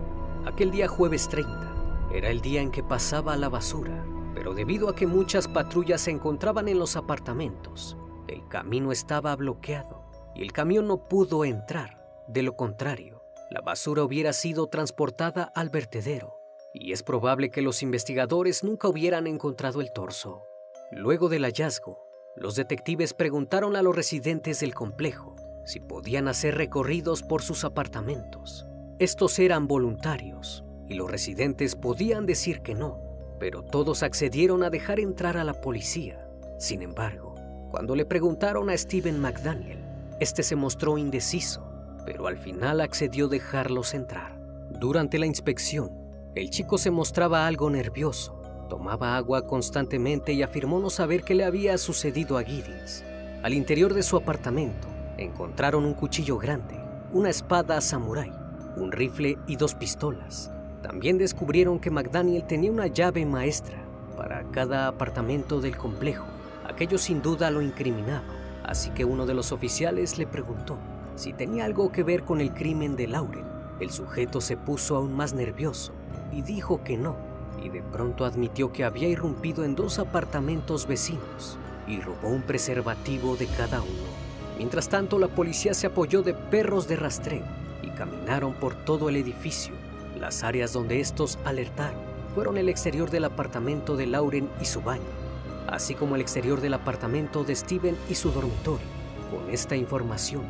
Aquel 0.45 0.71
día 0.71 0.87
jueves 0.87 1.27
30 1.29 2.09
era 2.13 2.29
el 2.29 2.41
día 2.41 2.61
en 2.61 2.71
que 2.71 2.83
pasaba 2.83 3.37
la 3.37 3.49
basura, 3.49 4.05
pero 4.33 4.53
debido 4.53 4.89
a 4.89 4.95
que 4.95 5.07
muchas 5.07 5.47
patrullas 5.47 6.01
se 6.01 6.11
encontraban 6.11 6.67
en 6.67 6.79
los 6.79 6.95
apartamentos, 6.95 7.97
el 8.27 8.47
camino 8.47 8.91
estaba 8.91 9.35
bloqueado 9.35 10.05
y 10.35 10.41
el 10.41 10.51
camión 10.51 10.87
no 10.87 11.07
pudo 11.07 11.45
entrar. 11.45 11.97
De 12.27 12.43
lo 12.43 12.55
contrario, 12.55 13.23
la 13.49 13.61
basura 13.61 14.03
hubiera 14.03 14.33
sido 14.33 14.67
transportada 14.67 15.43
al 15.55 15.69
vertedero 15.69 16.37
y 16.73 16.91
es 16.91 17.01
probable 17.01 17.49
que 17.49 17.61
los 17.61 17.81
investigadores 17.81 18.63
nunca 18.63 18.87
hubieran 18.89 19.27
encontrado 19.27 19.81
el 19.81 19.91
torso. 19.91 20.43
Luego 20.91 21.29
del 21.29 21.43
hallazgo, 21.43 22.05
los 22.35 22.55
detectives 22.55 23.13
preguntaron 23.13 23.75
a 23.75 23.81
los 23.81 23.95
residentes 23.95 24.59
del 24.59 24.75
complejo 24.75 25.36
si 25.67 25.81
podían 25.81 26.29
hacer 26.29 26.55
recorridos 26.55 27.23
por 27.23 27.41
sus 27.43 27.65
apartamentos. 27.65 28.65
Estos 28.99 29.37
eran 29.37 29.67
voluntarios 29.67 30.63
y 30.87 30.93
los 30.93 31.11
residentes 31.11 31.75
podían 31.75 32.25
decir 32.25 32.61
que 32.61 32.73
no, 32.73 33.01
pero 33.37 33.63
todos 33.63 34.01
accedieron 34.01 34.63
a 34.63 34.69
dejar 34.69 35.01
entrar 35.01 35.35
a 35.35 35.43
la 35.43 35.59
policía. 35.59 36.25
Sin 36.57 36.81
embargo, 36.81 37.35
cuando 37.69 37.95
le 37.95 38.05
preguntaron 38.05 38.69
a 38.69 38.77
Steven 38.77 39.19
McDaniel, 39.19 39.83
este 40.21 40.41
se 40.41 40.55
mostró 40.55 40.97
indeciso, 40.97 41.69
pero 42.05 42.27
al 42.27 42.37
final 42.37 42.79
accedió 42.79 43.25
a 43.25 43.29
dejarlos 43.29 43.93
entrar. 43.93 44.39
Durante 44.79 45.19
la 45.19 45.25
inspección, 45.25 45.91
el 46.33 46.49
chico 46.49 46.77
se 46.77 46.91
mostraba 46.91 47.45
algo 47.45 47.69
nervioso, 47.69 48.41
tomaba 48.69 49.17
agua 49.17 49.45
constantemente 49.45 50.31
y 50.31 50.43
afirmó 50.43 50.79
no 50.79 50.89
saber 50.89 51.23
qué 51.23 51.35
le 51.35 51.43
había 51.43 51.77
sucedido 51.77 52.37
a 52.37 52.43
Giddens. 52.43 53.03
Al 53.43 53.53
interior 53.53 53.93
de 53.93 54.03
su 54.03 54.15
apartamento 54.15 54.96
encontraron 55.17 55.85
un 55.85 55.93
cuchillo 55.93 56.37
grande, 56.37 56.79
una 57.11 57.29
espada 57.29 57.81
samurái, 57.81 58.31
un 58.75 58.91
rifle 58.91 59.37
y 59.47 59.55
dos 59.55 59.75
pistolas. 59.75 60.51
También 60.81 61.17
descubrieron 61.17 61.79
que 61.79 61.91
McDaniel 61.91 62.45
tenía 62.45 62.71
una 62.71 62.87
llave 62.87 63.25
maestra 63.25 63.77
para 64.15 64.43
cada 64.51 64.87
apartamento 64.87 65.59
del 65.59 65.75
complejo 65.77 66.25
Aquello 66.67 66.97
sin 66.97 67.21
duda 67.21 67.49
lo 67.49 67.61
incriminaba, 67.61 68.25
así 68.63 68.89
que 68.89 69.05
uno 69.05 69.25
de 69.25 69.33
los 69.33 69.53
oficiales 69.53 70.17
le 70.17 70.27
preguntó 70.27 70.77
si 71.15 71.31
tenía 71.31 71.63
algo 71.63 71.91
que 71.91 72.03
ver 72.03 72.23
con 72.23 72.41
el 72.41 72.53
crimen 72.53 72.95
de 72.97 73.07
Lauren. 73.07 73.45
El 73.79 73.89
sujeto 73.89 74.41
se 74.41 74.57
puso 74.57 74.97
aún 74.97 75.15
más 75.15 75.33
nervioso 75.33 75.93
y 76.31 76.41
dijo 76.41 76.83
que 76.83 76.97
no, 76.97 77.15
y 77.63 77.69
de 77.69 77.81
pronto 77.81 78.25
admitió 78.25 78.73
que 78.73 78.83
había 78.83 79.07
irrumpido 79.07 79.63
en 79.63 79.75
dos 79.75 79.97
apartamentos 79.97 80.87
vecinos 80.87 81.57
y 81.87 82.01
robó 82.01 82.27
un 82.27 82.41
preservativo 82.41 83.37
de 83.37 83.47
cada 83.47 83.81
uno. 83.81 84.26
Mientras 84.57 84.89
tanto, 84.89 85.19
la 85.19 85.27
policía 85.27 85.73
se 85.73 85.87
apoyó 85.87 86.23
de 86.23 86.33
perros 86.33 86.87
de 86.87 86.95
rastreo 86.95 87.43
y 87.83 87.89
caminaron 87.89 88.53
por 88.53 88.75
todo 88.75 89.09
el 89.09 89.15
edificio. 89.15 89.73
Las 90.19 90.43
áreas 90.43 90.73
donde 90.73 90.99
estos 90.99 91.37
alertaron 91.45 92.01
fueron 92.33 92.57
el 92.57 92.69
exterior 92.69 93.09
del 93.09 93.25
apartamento 93.25 93.95
de 93.95 94.07
Lauren 94.07 94.49
y 94.59 94.65
su 94.65 94.81
baño 94.81 95.27
así 95.67 95.93
como 95.93 96.15
el 96.15 96.21
exterior 96.21 96.61
del 96.61 96.73
apartamento 96.73 97.43
de 97.43 97.55
Steven 97.55 97.97
y 98.09 98.15
su 98.15 98.31
dormitorio. 98.31 98.85
Con 99.29 99.53
esta 99.53 99.75
información, 99.75 100.43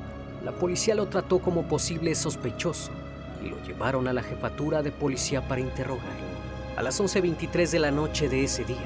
la 0.43 0.51
policía 0.51 0.95
lo 0.95 1.07
trató 1.07 1.39
como 1.39 1.67
posible 1.67 2.13
sospechoso 2.15 2.91
y 3.43 3.49
lo 3.49 3.61
llevaron 3.63 4.07
a 4.07 4.13
la 4.13 4.23
jefatura 4.23 4.83
de 4.83 4.91
policía 4.91 5.47
para 5.47 5.61
interrogarlo. 5.61 6.27
A 6.77 6.83
las 6.83 7.01
11.23 7.01 7.71
de 7.71 7.79
la 7.79 7.91
noche 7.91 8.29
de 8.29 8.43
ese 8.43 8.63
día, 8.63 8.77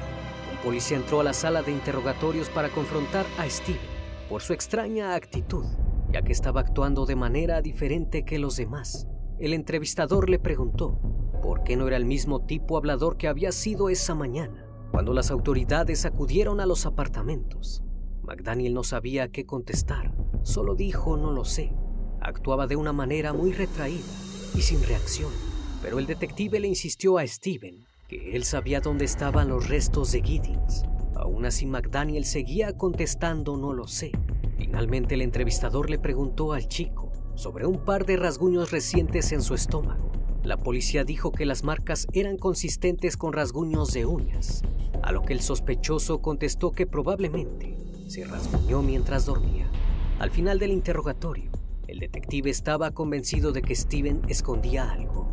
un 0.50 0.58
policía 0.64 0.96
entró 0.96 1.20
a 1.20 1.24
la 1.24 1.34
sala 1.34 1.62
de 1.62 1.72
interrogatorios 1.72 2.48
para 2.48 2.70
confrontar 2.70 3.26
a 3.38 3.48
Steven 3.48 3.91
por 4.32 4.40
su 4.40 4.54
extraña 4.54 5.14
actitud, 5.14 5.66
ya 6.10 6.22
que 6.22 6.32
estaba 6.32 6.62
actuando 6.62 7.04
de 7.04 7.16
manera 7.16 7.60
diferente 7.60 8.24
que 8.24 8.38
los 8.38 8.56
demás. 8.56 9.06
El 9.38 9.52
entrevistador 9.52 10.30
le 10.30 10.38
preguntó 10.38 10.98
por 11.42 11.64
qué 11.64 11.76
no 11.76 11.86
era 11.86 11.98
el 11.98 12.06
mismo 12.06 12.40
tipo 12.40 12.78
hablador 12.78 13.18
que 13.18 13.28
había 13.28 13.52
sido 13.52 13.90
esa 13.90 14.14
mañana. 14.14 14.64
Cuando 14.90 15.12
las 15.12 15.30
autoridades 15.30 16.06
acudieron 16.06 16.60
a 16.60 16.66
los 16.66 16.86
apartamentos, 16.86 17.84
McDaniel 18.22 18.72
no 18.72 18.84
sabía 18.84 19.28
qué 19.28 19.44
contestar, 19.44 20.14
solo 20.44 20.76
dijo 20.76 21.18
no 21.18 21.30
lo 21.30 21.44
sé. 21.44 21.74
Actuaba 22.22 22.66
de 22.66 22.76
una 22.76 22.94
manera 22.94 23.34
muy 23.34 23.52
retraída 23.52 24.00
y 24.54 24.62
sin 24.62 24.82
reacción, 24.82 25.30
pero 25.82 25.98
el 25.98 26.06
detective 26.06 26.58
le 26.58 26.68
insistió 26.68 27.18
a 27.18 27.26
Steven 27.26 27.84
que 28.08 28.34
él 28.34 28.44
sabía 28.44 28.80
dónde 28.80 29.04
estaban 29.04 29.50
los 29.50 29.68
restos 29.68 30.10
de 30.12 30.22
Giddens. 30.22 30.86
Aún 31.22 31.46
así 31.46 31.66
McDaniel 31.66 32.24
seguía 32.24 32.76
contestando 32.76 33.56
no 33.56 33.72
lo 33.72 33.86
sé. 33.86 34.10
Finalmente 34.58 35.14
el 35.14 35.22
entrevistador 35.22 35.88
le 35.88 36.00
preguntó 36.00 36.52
al 36.52 36.66
chico 36.66 37.12
sobre 37.36 37.64
un 37.64 37.84
par 37.84 38.06
de 38.06 38.16
rasguños 38.16 38.72
recientes 38.72 39.30
en 39.30 39.40
su 39.40 39.54
estómago. 39.54 40.10
La 40.42 40.56
policía 40.56 41.04
dijo 41.04 41.30
que 41.30 41.46
las 41.46 41.62
marcas 41.62 42.08
eran 42.12 42.38
consistentes 42.38 43.16
con 43.16 43.32
rasguños 43.32 43.92
de 43.92 44.04
uñas 44.04 44.62
a 45.00 45.12
lo 45.12 45.22
que 45.22 45.32
el 45.32 45.40
sospechoso 45.40 46.20
contestó 46.20 46.72
que 46.72 46.88
probablemente 46.88 47.78
se 48.08 48.24
rasguñó 48.24 48.82
mientras 48.82 49.24
dormía. 49.24 49.70
Al 50.18 50.32
final 50.32 50.58
del 50.58 50.72
interrogatorio, 50.72 51.52
el 51.86 52.00
detective 52.00 52.50
estaba 52.50 52.90
convencido 52.90 53.52
de 53.52 53.62
que 53.62 53.76
Steven 53.76 54.22
escondía 54.26 54.90
algo. 54.90 55.28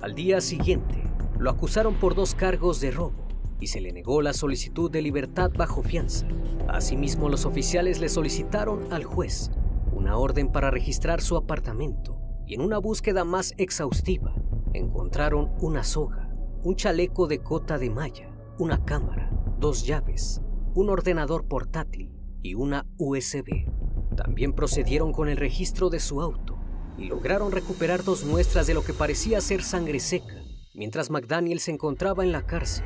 Al 0.00 0.14
día 0.14 0.40
siguiente, 0.40 1.02
lo 1.38 1.50
acusaron 1.50 1.96
por 1.96 2.14
dos 2.14 2.34
cargos 2.34 2.80
de 2.80 2.92
robo 2.92 3.27
y 3.60 3.68
se 3.68 3.80
le 3.80 3.92
negó 3.92 4.22
la 4.22 4.32
solicitud 4.32 4.90
de 4.90 5.02
libertad 5.02 5.50
bajo 5.56 5.82
fianza. 5.82 6.26
Asimismo, 6.68 7.28
los 7.28 7.44
oficiales 7.44 8.00
le 8.00 8.08
solicitaron 8.08 8.92
al 8.92 9.04
juez 9.04 9.50
una 9.92 10.16
orden 10.16 10.52
para 10.52 10.70
registrar 10.70 11.20
su 11.20 11.36
apartamento 11.36 12.20
y 12.46 12.54
en 12.54 12.60
una 12.60 12.78
búsqueda 12.78 13.24
más 13.24 13.54
exhaustiva 13.56 14.34
encontraron 14.74 15.50
una 15.60 15.82
soga 15.82 16.28
un 16.64 16.74
chaleco 16.74 17.28
de 17.28 17.38
cota 17.38 17.78
de 17.78 17.88
malla, 17.88 18.30
una 18.58 18.84
cámara, 18.84 19.30
dos 19.58 19.86
llaves, 19.86 20.40
un 20.74 20.90
ordenador 20.90 21.46
portátil 21.46 22.12
y 22.42 22.54
una 22.54 22.84
USB. 22.98 23.70
También 24.16 24.52
procedieron 24.52 25.12
con 25.12 25.28
el 25.28 25.36
registro 25.36 25.88
de 25.88 26.00
su 26.00 26.20
auto 26.20 26.58
y 26.96 27.04
lograron 27.04 27.52
recuperar 27.52 28.02
dos 28.02 28.24
muestras 28.24 28.66
de 28.66 28.74
lo 28.74 28.82
que 28.82 28.92
parecía 28.92 29.40
ser 29.40 29.62
sangre 29.62 30.00
seca 30.00 30.34
Mientras 30.78 31.10
McDaniel 31.10 31.58
se 31.58 31.72
encontraba 31.72 32.22
en 32.22 32.30
la 32.30 32.46
cárcel, 32.46 32.84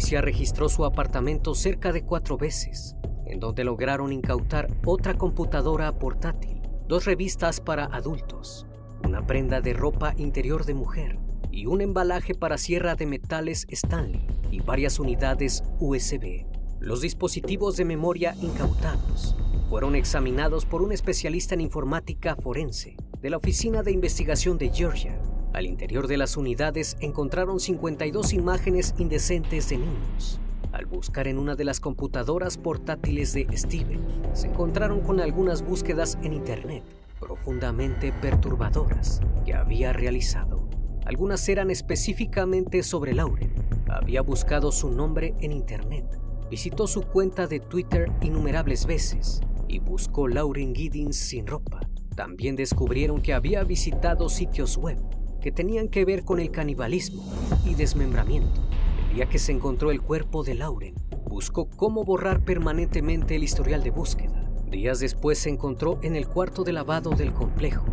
policía 0.00 0.22
registró 0.22 0.70
su 0.70 0.86
apartamento 0.86 1.54
cerca 1.54 1.92
de 1.92 2.06
cuatro 2.06 2.38
veces, 2.38 2.96
en 3.26 3.38
donde 3.38 3.64
lograron 3.64 4.14
incautar 4.14 4.68
otra 4.86 5.18
computadora 5.18 5.92
portátil, 5.98 6.62
dos 6.88 7.04
revistas 7.04 7.60
para 7.60 7.84
adultos, 7.84 8.66
una 9.04 9.26
prenda 9.26 9.60
de 9.60 9.74
ropa 9.74 10.14
interior 10.16 10.64
de 10.64 10.72
mujer 10.72 11.18
y 11.50 11.66
un 11.66 11.82
embalaje 11.82 12.34
para 12.34 12.56
sierra 12.56 12.94
de 12.94 13.04
metales 13.04 13.66
Stanley 13.68 14.26
y 14.50 14.60
varias 14.60 14.98
unidades 14.98 15.64
USB. 15.80 16.46
Los 16.80 17.02
dispositivos 17.02 17.76
de 17.76 17.84
memoria 17.84 18.34
incautados 18.40 19.36
fueron 19.68 19.96
examinados 19.96 20.64
por 20.64 20.80
un 20.80 20.92
especialista 20.92 21.52
en 21.52 21.60
informática 21.60 22.36
forense 22.36 22.96
de 23.20 23.28
la 23.28 23.36
Oficina 23.36 23.82
de 23.82 23.92
Investigación 23.92 24.56
de 24.56 24.70
Georgia. 24.70 25.20
Al 25.52 25.66
interior 25.66 26.06
de 26.06 26.16
las 26.16 26.36
unidades 26.36 26.96
encontraron 27.00 27.58
52 27.58 28.32
imágenes 28.32 28.94
indecentes 28.98 29.68
de 29.68 29.78
niños. 29.78 30.40
Al 30.72 30.86
buscar 30.86 31.26
en 31.26 31.38
una 31.38 31.56
de 31.56 31.64
las 31.64 31.80
computadoras 31.80 32.56
portátiles 32.56 33.32
de 33.32 33.48
Steven, 33.56 34.00
se 34.32 34.46
encontraron 34.46 35.00
con 35.00 35.20
algunas 35.20 35.62
búsquedas 35.62 36.16
en 36.22 36.32
Internet 36.32 36.84
profundamente 37.18 38.12
perturbadoras 38.12 39.20
que 39.44 39.54
había 39.54 39.92
realizado. 39.92 40.68
Algunas 41.04 41.48
eran 41.48 41.70
específicamente 41.70 42.82
sobre 42.82 43.12
Lauren. 43.12 43.52
Había 43.88 44.22
buscado 44.22 44.72
su 44.72 44.90
nombre 44.90 45.34
en 45.40 45.52
Internet, 45.52 46.18
visitó 46.50 46.86
su 46.86 47.02
cuenta 47.02 47.46
de 47.46 47.60
Twitter 47.60 48.10
innumerables 48.22 48.86
veces 48.86 49.40
y 49.68 49.80
buscó 49.80 50.28
Lauren 50.28 50.74
Giddens 50.74 51.16
sin 51.16 51.46
ropa. 51.46 51.80
También 52.16 52.56
descubrieron 52.56 53.20
que 53.20 53.34
había 53.34 53.62
visitado 53.64 54.28
sitios 54.28 54.76
web 54.76 54.98
que 55.40 55.52
tenían 55.52 55.88
que 55.88 56.04
ver 56.04 56.24
con 56.24 56.40
el 56.40 56.50
canibalismo 56.50 57.22
y 57.64 57.74
desmembramiento. 57.74 58.60
El 59.08 59.16
día 59.16 59.26
que 59.28 59.38
se 59.38 59.52
encontró 59.52 59.90
el 59.90 60.00
cuerpo 60.00 60.44
de 60.44 60.54
Lauren, 60.54 60.94
buscó 61.28 61.68
cómo 61.68 62.04
borrar 62.04 62.44
permanentemente 62.44 63.36
el 63.36 63.42
historial 63.42 63.82
de 63.82 63.90
búsqueda. 63.90 64.50
Días 64.70 65.00
después 65.00 65.38
se 65.38 65.50
encontró 65.50 65.98
en 66.02 66.14
el 66.16 66.28
cuarto 66.28 66.62
de 66.62 66.72
lavado 66.72 67.10
del 67.10 67.32
complejo 67.32 67.84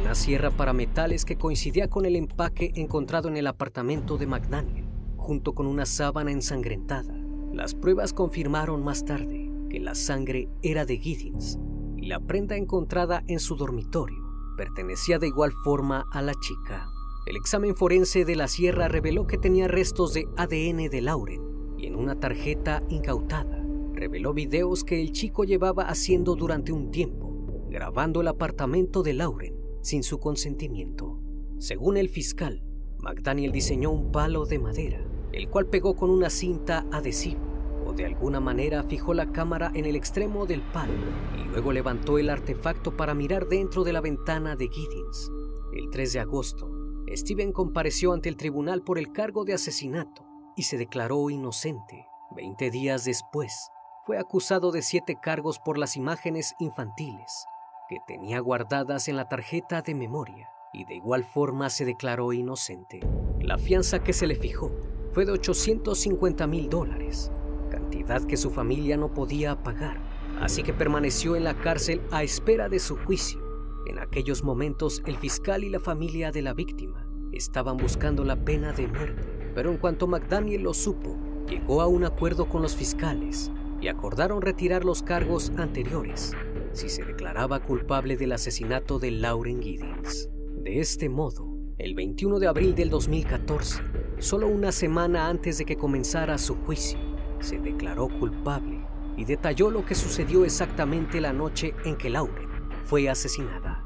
una 0.00 0.14
sierra 0.14 0.50
para 0.50 0.72
metales 0.72 1.24
que 1.24 1.36
coincidía 1.36 1.88
con 1.88 2.04
el 2.04 2.16
empaque 2.16 2.72
encontrado 2.76 3.28
en 3.28 3.36
el 3.36 3.46
apartamento 3.46 4.16
de 4.16 4.26
McDaniel, 4.26 4.84
junto 5.16 5.54
con 5.54 5.66
una 5.66 5.86
sábana 5.86 6.30
ensangrentada. 6.30 7.14
Las 7.52 7.74
pruebas 7.74 8.12
confirmaron 8.12 8.84
más 8.84 9.04
tarde 9.04 9.50
que 9.68 9.80
la 9.80 9.94
sangre 9.94 10.48
era 10.62 10.84
de 10.84 10.98
Giddens 10.98 11.58
y 11.96 12.06
la 12.06 12.20
prenda 12.20 12.56
encontrada 12.56 13.24
en 13.26 13.40
su 13.40 13.56
dormitorio 13.56 14.27
pertenecía 14.58 15.18
de 15.18 15.28
igual 15.28 15.52
forma 15.64 16.04
a 16.12 16.20
la 16.20 16.34
chica. 16.34 16.90
El 17.26 17.36
examen 17.36 17.74
forense 17.74 18.24
de 18.24 18.36
la 18.36 18.48
sierra 18.48 18.88
reveló 18.88 19.26
que 19.26 19.38
tenía 19.38 19.68
restos 19.68 20.12
de 20.12 20.26
ADN 20.36 20.90
de 20.90 21.00
Lauren 21.00 21.40
y 21.78 21.86
en 21.86 21.94
una 21.94 22.18
tarjeta 22.18 22.82
incautada 22.88 23.64
reveló 23.94 24.34
videos 24.34 24.84
que 24.84 25.00
el 25.00 25.12
chico 25.12 25.44
llevaba 25.44 25.84
haciendo 25.84 26.34
durante 26.34 26.72
un 26.72 26.90
tiempo, 26.90 27.32
grabando 27.70 28.20
el 28.20 28.28
apartamento 28.28 29.02
de 29.02 29.14
Lauren 29.14 29.54
sin 29.80 30.02
su 30.02 30.18
consentimiento. 30.18 31.20
Según 31.58 31.96
el 31.96 32.08
fiscal, 32.08 32.62
McDaniel 32.98 33.52
diseñó 33.52 33.90
un 33.90 34.10
palo 34.10 34.44
de 34.44 34.58
madera, 34.58 35.04
el 35.32 35.48
cual 35.48 35.66
pegó 35.66 35.94
con 35.94 36.10
una 36.10 36.30
cinta 36.30 36.84
adhesiva 36.90 37.47
de 37.92 38.06
alguna 38.06 38.40
manera 38.40 38.82
fijó 38.84 39.14
la 39.14 39.32
cámara 39.32 39.70
en 39.74 39.84
el 39.84 39.96
extremo 39.96 40.46
del 40.46 40.62
palo 40.62 40.92
y 41.36 41.48
luego 41.48 41.72
levantó 41.72 42.18
el 42.18 42.30
artefacto 42.30 42.96
para 42.96 43.14
mirar 43.14 43.48
dentro 43.48 43.84
de 43.84 43.92
la 43.92 44.00
ventana 44.00 44.56
de 44.56 44.68
Giddens. 44.68 45.30
El 45.72 45.90
3 45.90 46.12
de 46.12 46.20
agosto, 46.20 46.70
Steven 47.10 47.52
compareció 47.52 48.12
ante 48.12 48.28
el 48.28 48.36
tribunal 48.36 48.82
por 48.82 48.98
el 48.98 49.12
cargo 49.12 49.44
de 49.44 49.54
asesinato 49.54 50.24
y 50.56 50.64
se 50.64 50.76
declaró 50.76 51.30
inocente. 51.30 52.06
Veinte 52.34 52.70
días 52.70 53.04
después, 53.04 53.70
fue 54.04 54.18
acusado 54.18 54.72
de 54.72 54.82
siete 54.82 55.18
cargos 55.20 55.58
por 55.58 55.78
las 55.78 55.96
imágenes 55.96 56.54
infantiles 56.58 57.46
que 57.88 57.98
tenía 58.06 58.40
guardadas 58.40 59.08
en 59.08 59.16
la 59.16 59.28
tarjeta 59.28 59.82
de 59.82 59.94
memoria 59.94 60.48
y 60.72 60.84
de 60.84 60.94
igual 60.94 61.24
forma 61.24 61.70
se 61.70 61.84
declaró 61.84 62.32
inocente. 62.32 63.00
La 63.40 63.56
fianza 63.56 64.02
que 64.02 64.12
se 64.12 64.26
le 64.26 64.36
fijó 64.36 64.70
fue 65.12 65.24
de 65.24 65.32
850 65.32 66.46
mil 66.46 66.68
dólares, 66.68 67.32
cantidad 67.68 68.22
que 68.24 68.36
su 68.36 68.50
familia 68.50 68.96
no 68.96 69.12
podía 69.12 69.62
pagar, 69.62 70.00
así 70.40 70.62
que 70.62 70.72
permaneció 70.72 71.36
en 71.36 71.44
la 71.44 71.54
cárcel 71.54 72.00
a 72.10 72.22
espera 72.22 72.68
de 72.68 72.78
su 72.78 72.96
juicio. 72.96 73.40
En 73.86 73.98
aquellos 73.98 74.42
momentos 74.42 75.02
el 75.06 75.16
fiscal 75.16 75.64
y 75.64 75.70
la 75.70 75.80
familia 75.80 76.30
de 76.30 76.42
la 76.42 76.54
víctima 76.54 77.06
estaban 77.32 77.76
buscando 77.76 78.24
la 78.24 78.36
pena 78.36 78.72
de 78.72 78.86
muerte, 78.88 79.28
pero 79.54 79.70
en 79.70 79.78
cuanto 79.78 80.06
McDaniel 80.06 80.62
lo 80.62 80.74
supo, 80.74 81.16
llegó 81.48 81.82
a 81.82 81.86
un 81.86 82.04
acuerdo 82.04 82.48
con 82.48 82.62
los 82.62 82.76
fiscales 82.76 83.50
y 83.80 83.88
acordaron 83.88 84.42
retirar 84.42 84.84
los 84.84 85.02
cargos 85.02 85.52
anteriores 85.56 86.34
si 86.72 86.88
se 86.88 87.04
declaraba 87.04 87.60
culpable 87.60 88.16
del 88.16 88.32
asesinato 88.32 88.98
de 88.98 89.10
Lauren 89.10 89.60
Giddens. 89.60 90.30
De 90.62 90.80
este 90.80 91.08
modo, 91.08 91.56
el 91.78 91.94
21 91.94 92.38
de 92.38 92.46
abril 92.46 92.74
del 92.74 92.90
2014, 92.90 93.82
solo 94.18 94.48
una 94.48 94.72
semana 94.72 95.28
antes 95.28 95.58
de 95.58 95.64
que 95.64 95.76
comenzara 95.76 96.38
su 96.38 96.54
juicio, 96.54 96.98
se 97.40 97.58
declaró 97.58 98.08
culpable 98.08 98.84
y 99.16 99.24
detalló 99.24 99.70
lo 99.70 99.84
que 99.84 99.94
sucedió 99.94 100.44
exactamente 100.44 101.20
la 101.20 101.32
noche 101.32 101.74
en 101.84 101.96
que 101.96 102.10
Lauren 102.10 102.48
fue 102.84 103.08
asesinada. 103.08 103.84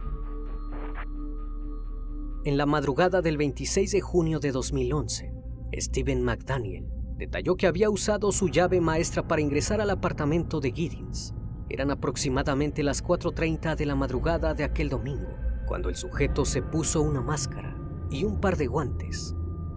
En 2.44 2.56
la 2.56 2.66
madrugada 2.66 3.22
del 3.22 3.36
26 3.36 3.92
de 3.92 4.00
junio 4.00 4.40
de 4.40 4.52
2011, 4.52 5.32
Steven 5.74 6.22
McDaniel 6.22 6.88
detalló 7.16 7.56
que 7.56 7.66
había 7.66 7.88
usado 7.88 8.32
su 8.32 8.48
llave 8.48 8.80
maestra 8.80 9.26
para 9.26 9.40
ingresar 9.40 9.80
al 9.80 9.90
apartamento 9.90 10.60
de 10.60 10.72
Giddens 10.72 11.34
eran 11.72 11.90
aproximadamente 11.90 12.82
las 12.82 13.02
4.30 13.02 13.76
de 13.76 13.86
la 13.86 13.94
madrugada 13.94 14.52
de 14.52 14.62
aquel 14.62 14.90
domingo, 14.90 15.38
cuando 15.66 15.88
el 15.88 15.96
sujeto 15.96 16.44
se 16.44 16.60
puso 16.60 17.00
una 17.00 17.22
máscara 17.22 17.74
y 18.10 18.24
un 18.24 18.42
par 18.42 18.58
de 18.58 18.66
guantes. 18.66 19.34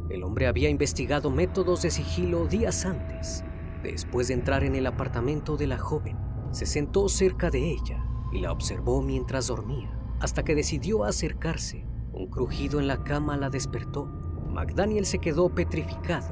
El 0.10 0.24
hombre 0.24 0.48
había 0.48 0.70
investigado 0.70 1.32
métodos 1.32 1.84
de 1.84 1.92
sigilo 1.92 2.48
días 2.48 2.86
antes. 2.86 3.46
Después 3.92 4.28
de 4.28 4.34
entrar 4.34 4.64
en 4.64 4.76
el 4.76 4.88
apartamento 4.88 5.58
de 5.58 5.68
la 5.68 5.78
joven, 5.78 6.18
se 6.52 6.66
sentó 6.66 7.08
cerca 7.08 7.50
de 7.50 7.72
ella 7.72 8.04
y 8.32 8.40
la 8.40 8.52
observó 8.52 9.02
mientras 9.02 9.48
dormía, 9.48 9.92
hasta 10.20 10.44
que 10.44 10.56
decidió 10.56 11.04
acercarse. 11.04 11.86
Un 12.12 12.28
crujido 12.28 12.80
en 12.80 12.88
la 12.88 13.04
cama 13.04 13.38
la 13.38 13.50
despertó. 13.50 14.06
McDaniel 14.52 15.06
se 15.06 15.20
quedó 15.20 15.50
petrificado 15.50 16.28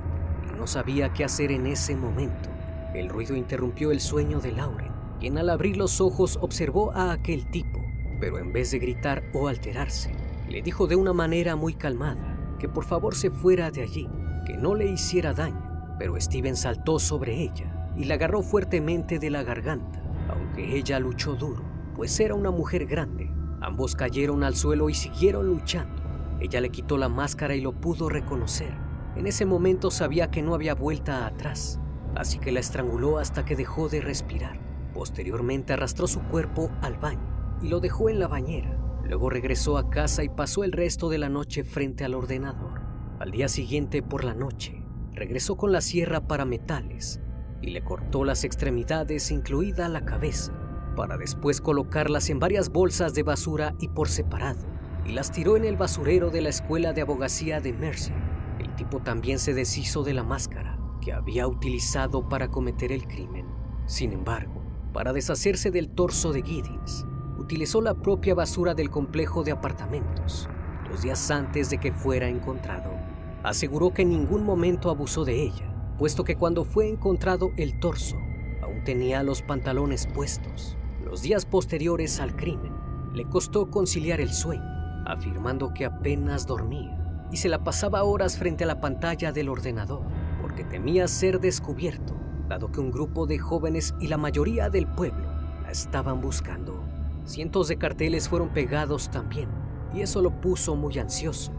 y 0.50 0.58
no 0.58 0.66
sabía 0.68 1.14
qué 1.14 1.24
hacer 1.24 1.52
en 1.52 1.68
ese 1.68 1.96
momento. 1.96 2.50
El 2.94 3.10
ruido 3.10 3.36
interrumpió 3.36 3.92
el 3.92 4.00
sueño 4.00 4.40
de 4.40 4.52
Lauren 4.52 4.94
quien 5.20 5.38
al 5.38 5.50
abrir 5.50 5.78
los 5.78 6.02
ojos 6.02 6.38
observó 6.42 6.92
a 6.92 7.14
aquel 7.14 7.50
tipo, 7.50 7.80
pero 8.20 8.40
en 8.40 8.52
vez 8.52 8.72
de 8.72 8.80
gritar 8.80 9.24
o 9.34 9.48
alterarse, 9.48 10.12
le 10.50 10.62
dijo 10.62 10.86
de 10.86 10.98
una 10.98 11.14
manera 11.14 11.56
muy 11.56 11.76
calmada 11.76 12.56
que 12.60 12.68
por 12.68 12.84
favor 12.84 13.16
se 13.16 13.30
fuera 13.30 13.72
de 13.72 13.84
allí, 13.84 14.10
que 14.46 14.58
no 14.58 14.76
le 14.76 14.92
hiciera 14.92 15.32
daño, 15.32 15.73
pero 15.98 16.20
Steven 16.20 16.56
saltó 16.56 17.00
sobre 17.00 17.42
ella 17.42 17.94
y 17.96 18.06
la 18.06 18.16
agarró 18.16 18.42
fuertemente 18.42 19.20
de 19.20 19.30
la 19.30 19.44
garganta, 19.44 20.02
aunque 20.30 20.76
ella 20.76 21.00
luchó 21.00 21.36
duro, 21.36 21.64
pues 21.96 22.20
era 22.20 22.36
una 22.36 22.52
mujer 22.52 22.86
grande. 22.86 23.32
Ambos 23.62 23.96
cayeron 23.96 24.44
al 24.44 24.56
suelo 24.56 24.90
y 24.90 24.94
siguieron 24.94 25.48
luchando. 25.48 26.02
Ella 26.40 26.60
le 26.60 26.70
quitó 26.70 26.98
la 26.98 27.08
máscara 27.10 27.56
y 27.56 27.62
lo 27.62 27.72
pudo 27.72 28.10
reconocer. 28.10 28.74
En 29.16 29.28
ese 29.28 29.46
momento 29.46 29.92
sabía 29.92 30.32
que 30.32 30.42
no 30.42 30.56
había 30.56 30.76
vuelta 30.76 31.26
atrás, 31.26 31.80
así 32.16 32.40
que 32.40 32.52
la 32.52 32.60
estranguló 32.60 33.20
hasta 33.20 33.46
que 33.46 33.56
dejó 33.56 33.88
de 33.88 34.02
respirar. 34.02 34.60
Posteriormente 34.94 35.74
arrastró 35.74 36.08
su 36.08 36.22
cuerpo 36.24 36.72
al 36.82 36.98
baño 36.98 37.58
y 37.62 37.70
lo 37.70 37.80
dejó 37.80 38.10
en 38.10 38.20
la 38.20 38.28
bañera. 38.28 38.78
Luego 39.06 39.30
regresó 39.30 39.78
a 39.78 39.90
casa 39.90 40.24
y 40.24 40.30
pasó 40.30 40.64
el 40.64 40.72
resto 40.72 41.10
de 41.10 41.18
la 41.20 41.30
noche 41.30 41.64
frente 41.64 42.04
al 42.04 42.16
ordenador. 42.16 42.82
Al 43.20 43.32
día 43.32 43.48
siguiente 43.48 44.02
por 44.02 44.24
la 44.24 44.34
noche, 44.34 44.83
regresó 45.14 45.56
con 45.56 45.72
la 45.72 45.82
sierra 45.82 46.28
para 46.28 46.46
metales 46.46 47.20
y 47.62 47.72
le 47.72 47.84
cortó 47.84 48.26
las 48.26 48.44
extremidades, 48.44 49.32
incluida 49.32 49.88
la 49.88 50.04
cabeza, 50.04 50.52
para 50.96 51.18
después 51.18 51.62
colocarlas 51.62 52.30
en 52.30 52.40
varias 52.40 52.70
bolsas 52.70 53.14
de 53.14 53.24
basura 53.24 53.74
y 53.80 53.88
por 53.88 54.10
separado, 54.10 54.66
y 55.06 55.14
las 55.14 55.32
tiró 55.32 55.56
en 55.56 55.66
el 55.66 55.78
basurero 55.78 56.30
de 56.30 56.42
la 56.42 56.50
escuela 56.50 56.94
de 56.94 57.02
abogacía 57.02 57.62
de 57.62 57.74
Mercy. 57.74 58.12
El 58.60 58.76
tipo 58.76 59.00
también 59.00 59.40
se 59.40 59.54
deshizo 59.54 60.04
de 60.04 60.14
la 60.14 60.24
máscara 60.24 60.78
que 61.02 61.14
había 61.14 61.48
utilizado 61.48 62.28
para 62.28 62.50
cometer 62.50 62.92
el 62.92 63.08
crimen. 63.08 63.46
Sin 63.86 64.14
embargo, 64.14 64.62
para 64.94 65.14
deshacerse 65.14 65.72
del 65.72 65.90
torso 65.90 66.32
de 66.32 66.44
Giddens, 66.44 67.06
utilizó 67.38 67.82
la 67.82 67.94
propia 67.94 68.36
basura 68.36 68.74
del 68.74 68.90
complejo 68.90 69.44
de 69.44 69.52
apartamentos, 69.52 70.50
dos 70.90 71.02
días 71.02 71.32
antes 71.32 71.70
de 71.70 71.78
que 71.78 71.92
fuera 71.92 72.28
encontrado. 72.28 73.13
Aseguró 73.44 73.94
que 73.94 74.04
en 74.04 74.10
ningún 74.10 74.44
momento 74.46 74.90
abusó 74.90 75.26
de 75.26 75.44
ella, 75.44 75.96
puesto 75.98 76.24
que 76.24 76.38
cuando 76.38 76.64
fue 76.64 76.90
encontrado 76.90 77.52
el 77.58 77.78
torso, 77.80 78.18
aún 78.62 78.84
tenía 78.86 79.22
los 79.22 79.42
pantalones 79.42 80.08
puestos. 80.08 80.78
Los 81.04 81.22
días 81.22 81.46
posteriores 81.46 82.22
al 82.22 82.36
crimen, 82.36 82.72
le 83.14 83.26
costó 83.26 83.70
conciliar 83.70 84.22
el 84.22 84.32
sueño, 84.32 84.64
afirmando 85.06 85.74
que 85.74 85.86
apenas 85.86 86.48
dormía 86.48 87.28
y 87.32 87.38
se 87.38 87.50
la 87.50 87.64
pasaba 87.64 88.04
horas 88.04 88.38
frente 88.38 88.64
a 88.64 88.68
la 88.68 88.80
pantalla 88.80 89.32
del 89.32 89.50
ordenador 89.50 90.04
porque 90.42 90.64
temía 90.64 91.08
ser 91.08 91.40
descubierto, 91.40 92.14
dado 92.48 92.72
que 92.72 92.80
un 92.80 92.92
grupo 92.92 93.26
de 93.26 93.40
jóvenes 93.40 93.96
y 94.00 94.08
la 94.08 94.18
mayoría 94.18 94.70
del 94.70 94.88
pueblo 94.88 95.26
la 95.64 95.72
estaban 95.72 96.22
buscando. 96.22 96.84
Cientos 97.26 97.68
de 97.70 97.78
carteles 97.78 98.30
fueron 98.30 98.50
pegados 98.50 99.10
también, 99.10 99.50
y 99.94 100.02
eso 100.02 100.22
lo 100.22 100.42
puso 100.42 100.76
muy 100.76 101.00
ansioso. 101.00 101.52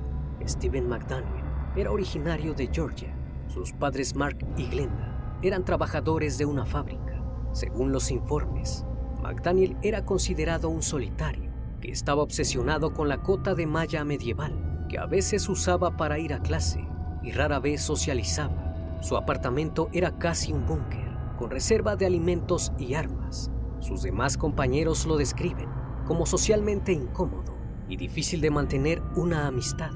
Stephen 0.47 0.88
McDaniel 0.88 1.43
era 1.76 1.90
originario 1.90 2.54
de 2.54 2.68
Georgia. 2.72 3.14
Sus 3.48 3.72
padres 3.72 4.14
Mark 4.14 4.38
y 4.56 4.66
Glenda 4.66 5.38
eran 5.42 5.64
trabajadores 5.64 6.38
de 6.38 6.46
una 6.46 6.64
fábrica. 6.64 7.22
Según 7.52 7.92
los 7.92 8.10
informes, 8.10 8.84
McDaniel 9.22 9.76
era 9.82 10.04
considerado 10.04 10.68
un 10.68 10.82
solitario 10.82 11.50
que 11.80 11.90
estaba 11.90 12.22
obsesionado 12.22 12.94
con 12.94 13.08
la 13.08 13.22
cota 13.22 13.54
de 13.54 13.66
malla 13.66 14.04
medieval, 14.04 14.87
que 14.88 14.98
a 14.98 15.06
veces 15.06 15.48
usaba 15.48 15.96
para 15.96 16.18
ir 16.18 16.32
a 16.32 16.40
clase 16.40 16.87
y 17.22 17.32
rara 17.32 17.58
vez 17.58 17.82
socializaba. 17.82 18.98
Su 19.00 19.16
apartamento 19.16 19.88
era 19.92 20.18
casi 20.18 20.52
un 20.52 20.66
búnker, 20.66 21.04
con 21.38 21.50
reserva 21.50 21.96
de 21.96 22.06
alimentos 22.06 22.72
y 22.78 22.94
armas. 22.94 23.50
Sus 23.80 24.02
demás 24.02 24.38
compañeros 24.38 25.06
lo 25.06 25.16
describen 25.16 25.68
como 26.06 26.26
socialmente 26.26 26.92
incómodo 26.92 27.54
y 27.88 27.96
difícil 27.96 28.40
de 28.40 28.50
mantener 28.50 29.02
una 29.16 29.46
amistad. 29.46 29.90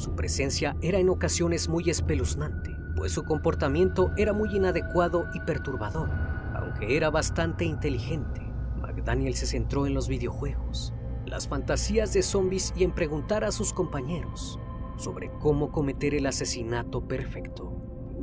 Su 0.00 0.16
presencia 0.16 0.78
era 0.80 0.98
en 0.98 1.10
ocasiones 1.10 1.68
muy 1.68 1.90
espeluznante, 1.90 2.74
pues 2.96 3.12
su 3.12 3.22
comportamiento 3.24 4.12
era 4.16 4.32
muy 4.32 4.56
inadecuado 4.56 5.26
y 5.34 5.40
perturbador. 5.40 6.08
Aunque 6.54 6.96
era 6.96 7.10
bastante 7.10 7.66
inteligente, 7.66 8.40
McDaniel 8.80 9.34
se 9.34 9.44
centró 9.44 9.86
en 9.86 9.92
los 9.92 10.08
videojuegos, 10.08 10.94
las 11.26 11.48
fantasías 11.48 12.14
de 12.14 12.22
zombies 12.22 12.72
y 12.74 12.84
en 12.84 12.92
preguntar 12.92 13.44
a 13.44 13.52
sus 13.52 13.74
compañeros 13.74 14.58
sobre 14.96 15.30
cómo 15.38 15.70
cometer 15.70 16.14
el 16.14 16.24
asesinato 16.24 17.06
perfecto. 17.06 17.70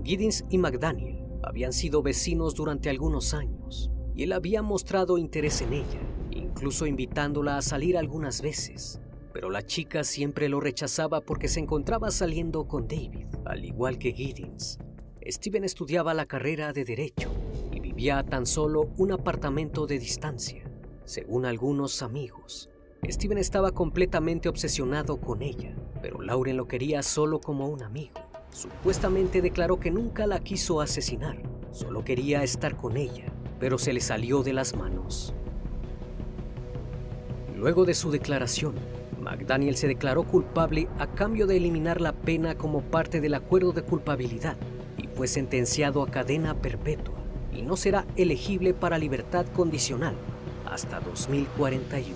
Giddins 0.03 0.45
y 0.49 0.57
McDaniel 0.57 1.23
habían 1.43 1.73
sido 1.73 2.01
vecinos 2.01 2.55
durante 2.55 2.89
algunos 2.89 3.35
años 3.35 3.91
y 4.15 4.23
él 4.23 4.33
había 4.33 4.63
mostrado 4.63 5.19
interés 5.19 5.61
en 5.61 5.73
ella, 5.73 6.01
incluso 6.31 6.87
invitándola 6.87 7.57
a 7.57 7.61
salir 7.61 7.99
algunas 7.99 8.41
veces. 8.41 8.99
Pero 9.33 9.49
la 9.49 9.65
chica 9.65 10.03
siempre 10.03 10.49
lo 10.49 10.59
rechazaba 10.59 11.21
porque 11.21 11.47
se 11.47 11.59
encontraba 11.59 12.11
saliendo 12.11 12.67
con 12.67 12.87
David, 12.87 13.27
al 13.45 13.65
igual 13.65 13.97
que 13.97 14.13
Giddins. 14.13 14.79
Steven 15.25 15.63
estudiaba 15.63 16.13
la 16.13 16.25
carrera 16.25 16.71
de 16.73 16.85
Derecho 16.85 17.29
y 17.71 17.79
vivía 17.79 18.19
a 18.19 18.23
tan 18.23 18.45
solo 18.45 18.89
un 18.97 19.11
apartamento 19.11 19.85
de 19.85 19.99
distancia. 19.99 20.63
Según 21.03 21.45
algunos 21.45 22.01
amigos, 22.01 22.69
Steven 23.05 23.37
estaba 23.37 23.71
completamente 23.71 24.49
obsesionado 24.49 25.19
con 25.19 25.41
ella, 25.41 25.75
pero 26.01 26.21
Lauren 26.21 26.57
lo 26.57 26.67
quería 26.67 27.03
solo 27.03 27.39
como 27.39 27.67
un 27.67 27.83
amigo. 27.83 28.15
Supuestamente 28.49 29.41
declaró 29.41 29.79
que 29.79 29.91
nunca 29.91 30.27
la 30.27 30.39
quiso 30.39 30.81
asesinar, 30.81 31.41
solo 31.71 32.03
quería 32.03 32.43
estar 32.43 32.75
con 32.75 32.97
ella, 32.97 33.25
pero 33.59 33.77
se 33.77 33.93
le 33.93 33.99
salió 33.99 34.43
de 34.43 34.53
las 34.53 34.75
manos. 34.75 35.33
Luego 37.55 37.85
de 37.85 37.93
su 37.93 38.11
declaración, 38.11 38.75
McDaniel 39.27 39.75
se 39.75 39.89
declaró 39.89 40.23
culpable 40.23 40.87
a 40.99 41.07
cambio 41.07 41.47
de 41.47 41.57
eliminar 41.57 41.99
la 41.99 42.13
pena 42.13 42.57
como 42.57 42.81
parte 42.81 43.19
del 43.19 43.33
acuerdo 43.33 43.73
de 43.73 43.81
culpabilidad 43.81 44.55
y 44.97 45.07
fue 45.07 45.27
sentenciado 45.27 46.01
a 46.01 46.09
cadena 46.09 46.55
perpetua 46.55 47.15
y 47.53 47.61
no 47.61 47.75
será 47.75 48.07
elegible 48.15 48.73
para 48.73 48.97
libertad 48.97 49.45
condicional 49.47 50.15
hasta 50.65 51.01
2041. 51.01 52.15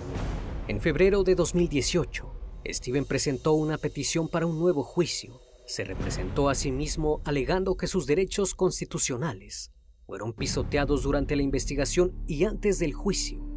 En 0.68 0.80
febrero 0.80 1.22
de 1.22 1.34
2018, 1.34 2.32
Steven 2.66 3.04
presentó 3.04 3.52
una 3.52 3.76
petición 3.76 4.28
para 4.28 4.46
un 4.46 4.58
nuevo 4.58 4.82
juicio. 4.82 5.38
Se 5.66 5.84
representó 5.84 6.48
a 6.48 6.54
sí 6.54 6.72
mismo 6.72 7.20
alegando 7.24 7.76
que 7.76 7.88
sus 7.88 8.06
derechos 8.06 8.54
constitucionales 8.54 9.70
fueron 10.06 10.32
pisoteados 10.32 11.02
durante 11.02 11.36
la 11.36 11.42
investigación 11.42 12.14
y 12.26 12.44
antes 12.44 12.78
del 12.78 12.94
juicio. 12.94 13.51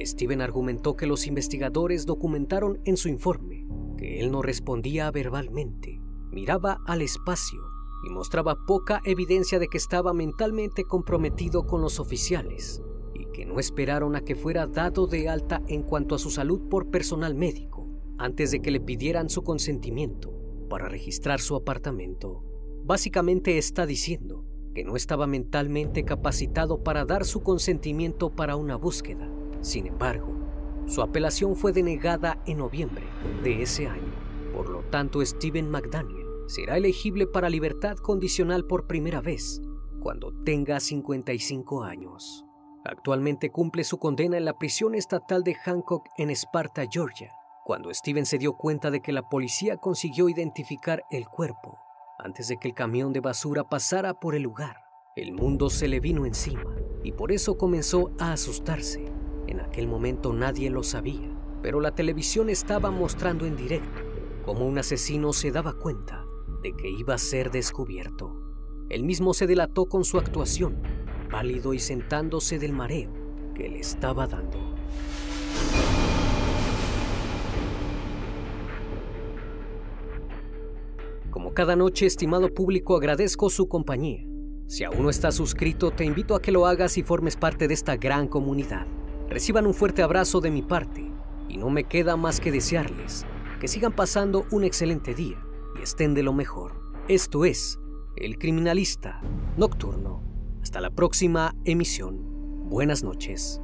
Steven 0.00 0.40
argumentó 0.40 0.96
que 0.96 1.06
los 1.06 1.26
investigadores 1.26 2.06
documentaron 2.06 2.80
en 2.84 2.96
su 2.96 3.08
informe 3.08 3.66
que 3.96 4.20
él 4.20 4.30
no 4.30 4.42
respondía 4.42 5.10
verbalmente, 5.10 6.00
miraba 6.30 6.78
al 6.86 7.02
espacio 7.02 7.60
y 8.06 8.10
mostraba 8.10 8.56
poca 8.66 9.00
evidencia 9.04 9.58
de 9.58 9.68
que 9.68 9.78
estaba 9.78 10.12
mentalmente 10.12 10.84
comprometido 10.84 11.66
con 11.66 11.80
los 11.80 12.00
oficiales 12.00 12.82
y 13.14 13.26
que 13.32 13.46
no 13.46 13.58
esperaron 13.60 14.16
a 14.16 14.22
que 14.22 14.34
fuera 14.34 14.66
dado 14.66 15.06
de 15.06 15.28
alta 15.28 15.62
en 15.68 15.82
cuanto 15.82 16.14
a 16.14 16.18
su 16.18 16.30
salud 16.30 16.68
por 16.68 16.90
personal 16.90 17.34
médico 17.34 17.88
antes 18.18 18.50
de 18.50 18.60
que 18.60 18.70
le 18.70 18.80
pidieran 18.80 19.28
su 19.28 19.42
consentimiento 19.42 20.32
para 20.68 20.88
registrar 20.88 21.40
su 21.40 21.56
apartamento. 21.56 22.42
Básicamente 22.84 23.58
está 23.58 23.86
diciendo 23.86 24.44
que 24.74 24.84
no 24.84 24.96
estaba 24.96 25.26
mentalmente 25.26 26.04
capacitado 26.04 26.82
para 26.82 27.04
dar 27.04 27.24
su 27.24 27.42
consentimiento 27.42 28.30
para 28.30 28.56
una 28.56 28.76
búsqueda. 28.76 29.30
Sin 29.64 29.86
embargo, 29.86 30.28
su 30.86 31.00
apelación 31.00 31.56
fue 31.56 31.72
denegada 31.72 32.38
en 32.44 32.58
noviembre 32.58 33.06
de 33.42 33.62
ese 33.62 33.86
año. 33.86 34.12
Por 34.54 34.68
lo 34.68 34.80
tanto, 34.82 35.24
Steven 35.24 35.70
McDaniel 35.70 36.26
será 36.48 36.76
elegible 36.76 37.26
para 37.26 37.48
libertad 37.48 37.96
condicional 37.96 38.66
por 38.66 38.86
primera 38.86 39.22
vez 39.22 39.62
cuando 40.00 40.34
tenga 40.44 40.80
55 40.80 41.82
años. 41.82 42.44
Actualmente 42.84 43.50
cumple 43.50 43.84
su 43.84 43.98
condena 43.98 44.36
en 44.36 44.44
la 44.44 44.58
prisión 44.58 44.94
estatal 44.94 45.42
de 45.42 45.54
Hancock 45.54 46.10
en 46.18 46.28
Sparta, 46.28 46.84
Georgia, 46.90 47.32
cuando 47.64 47.92
Steven 47.94 48.26
se 48.26 48.36
dio 48.36 48.58
cuenta 48.58 48.90
de 48.90 49.00
que 49.00 49.12
la 49.12 49.30
policía 49.30 49.78
consiguió 49.78 50.28
identificar 50.28 51.04
el 51.10 51.26
cuerpo 51.26 51.78
antes 52.18 52.48
de 52.48 52.58
que 52.58 52.68
el 52.68 52.74
camión 52.74 53.14
de 53.14 53.20
basura 53.20 53.64
pasara 53.64 54.20
por 54.20 54.34
el 54.34 54.42
lugar. 54.42 54.76
El 55.16 55.32
mundo 55.32 55.70
se 55.70 55.88
le 55.88 56.00
vino 56.00 56.26
encima 56.26 56.66
y 57.02 57.12
por 57.12 57.32
eso 57.32 57.56
comenzó 57.56 58.10
a 58.18 58.32
asustarse. 58.32 59.13
En 59.46 59.60
aquel 59.60 59.86
momento 59.86 60.32
nadie 60.32 60.70
lo 60.70 60.82
sabía, 60.82 61.30
pero 61.62 61.80
la 61.80 61.94
televisión 61.94 62.48
estaba 62.48 62.90
mostrando 62.90 63.46
en 63.46 63.56
directo 63.56 64.02
cómo 64.44 64.66
un 64.66 64.78
asesino 64.78 65.32
se 65.32 65.50
daba 65.50 65.74
cuenta 65.74 66.24
de 66.62 66.72
que 66.74 66.90
iba 66.90 67.14
a 67.14 67.18
ser 67.18 67.50
descubierto. 67.50 68.40
Él 68.88 69.04
mismo 69.04 69.34
se 69.34 69.46
delató 69.46 69.86
con 69.86 70.04
su 70.04 70.18
actuación, 70.18 70.82
pálido 71.30 71.74
y 71.74 71.78
sentándose 71.78 72.58
del 72.58 72.72
mareo 72.72 73.10
que 73.54 73.68
le 73.68 73.80
estaba 73.80 74.26
dando. 74.26 74.58
Como 81.30 81.52
cada 81.52 81.76
noche, 81.76 82.06
estimado 82.06 82.52
público, 82.52 82.96
agradezco 82.96 83.50
su 83.50 83.68
compañía. 83.68 84.24
Si 84.66 84.84
aún 84.84 85.02
no 85.02 85.10
estás 85.10 85.34
suscrito, 85.34 85.90
te 85.90 86.04
invito 86.04 86.34
a 86.34 86.40
que 86.40 86.52
lo 86.52 86.66
hagas 86.66 86.96
y 86.96 87.02
formes 87.02 87.36
parte 87.36 87.68
de 87.68 87.74
esta 87.74 87.96
gran 87.96 88.28
comunidad. 88.28 88.86
Reciban 89.34 89.66
un 89.66 89.74
fuerte 89.74 90.00
abrazo 90.04 90.40
de 90.40 90.52
mi 90.52 90.62
parte 90.62 91.10
y 91.48 91.56
no 91.56 91.68
me 91.68 91.82
queda 91.82 92.16
más 92.16 92.38
que 92.38 92.52
desearles 92.52 93.26
que 93.60 93.66
sigan 93.66 93.90
pasando 93.90 94.46
un 94.52 94.62
excelente 94.62 95.12
día 95.12 95.44
y 95.76 95.82
estén 95.82 96.14
de 96.14 96.22
lo 96.22 96.32
mejor. 96.32 96.80
Esto 97.08 97.44
es 97.44 97.80
El 98.14 98.38
Criminalista 98.38 99.20
Nocturno. 99.56 100.22
Hasta 100.62 100.80
la 100.80 100.90
próxima 100.90 101.52
emisión. 101.64 102.68
Buenas 102.68 103.02
noches. 103.02 103.60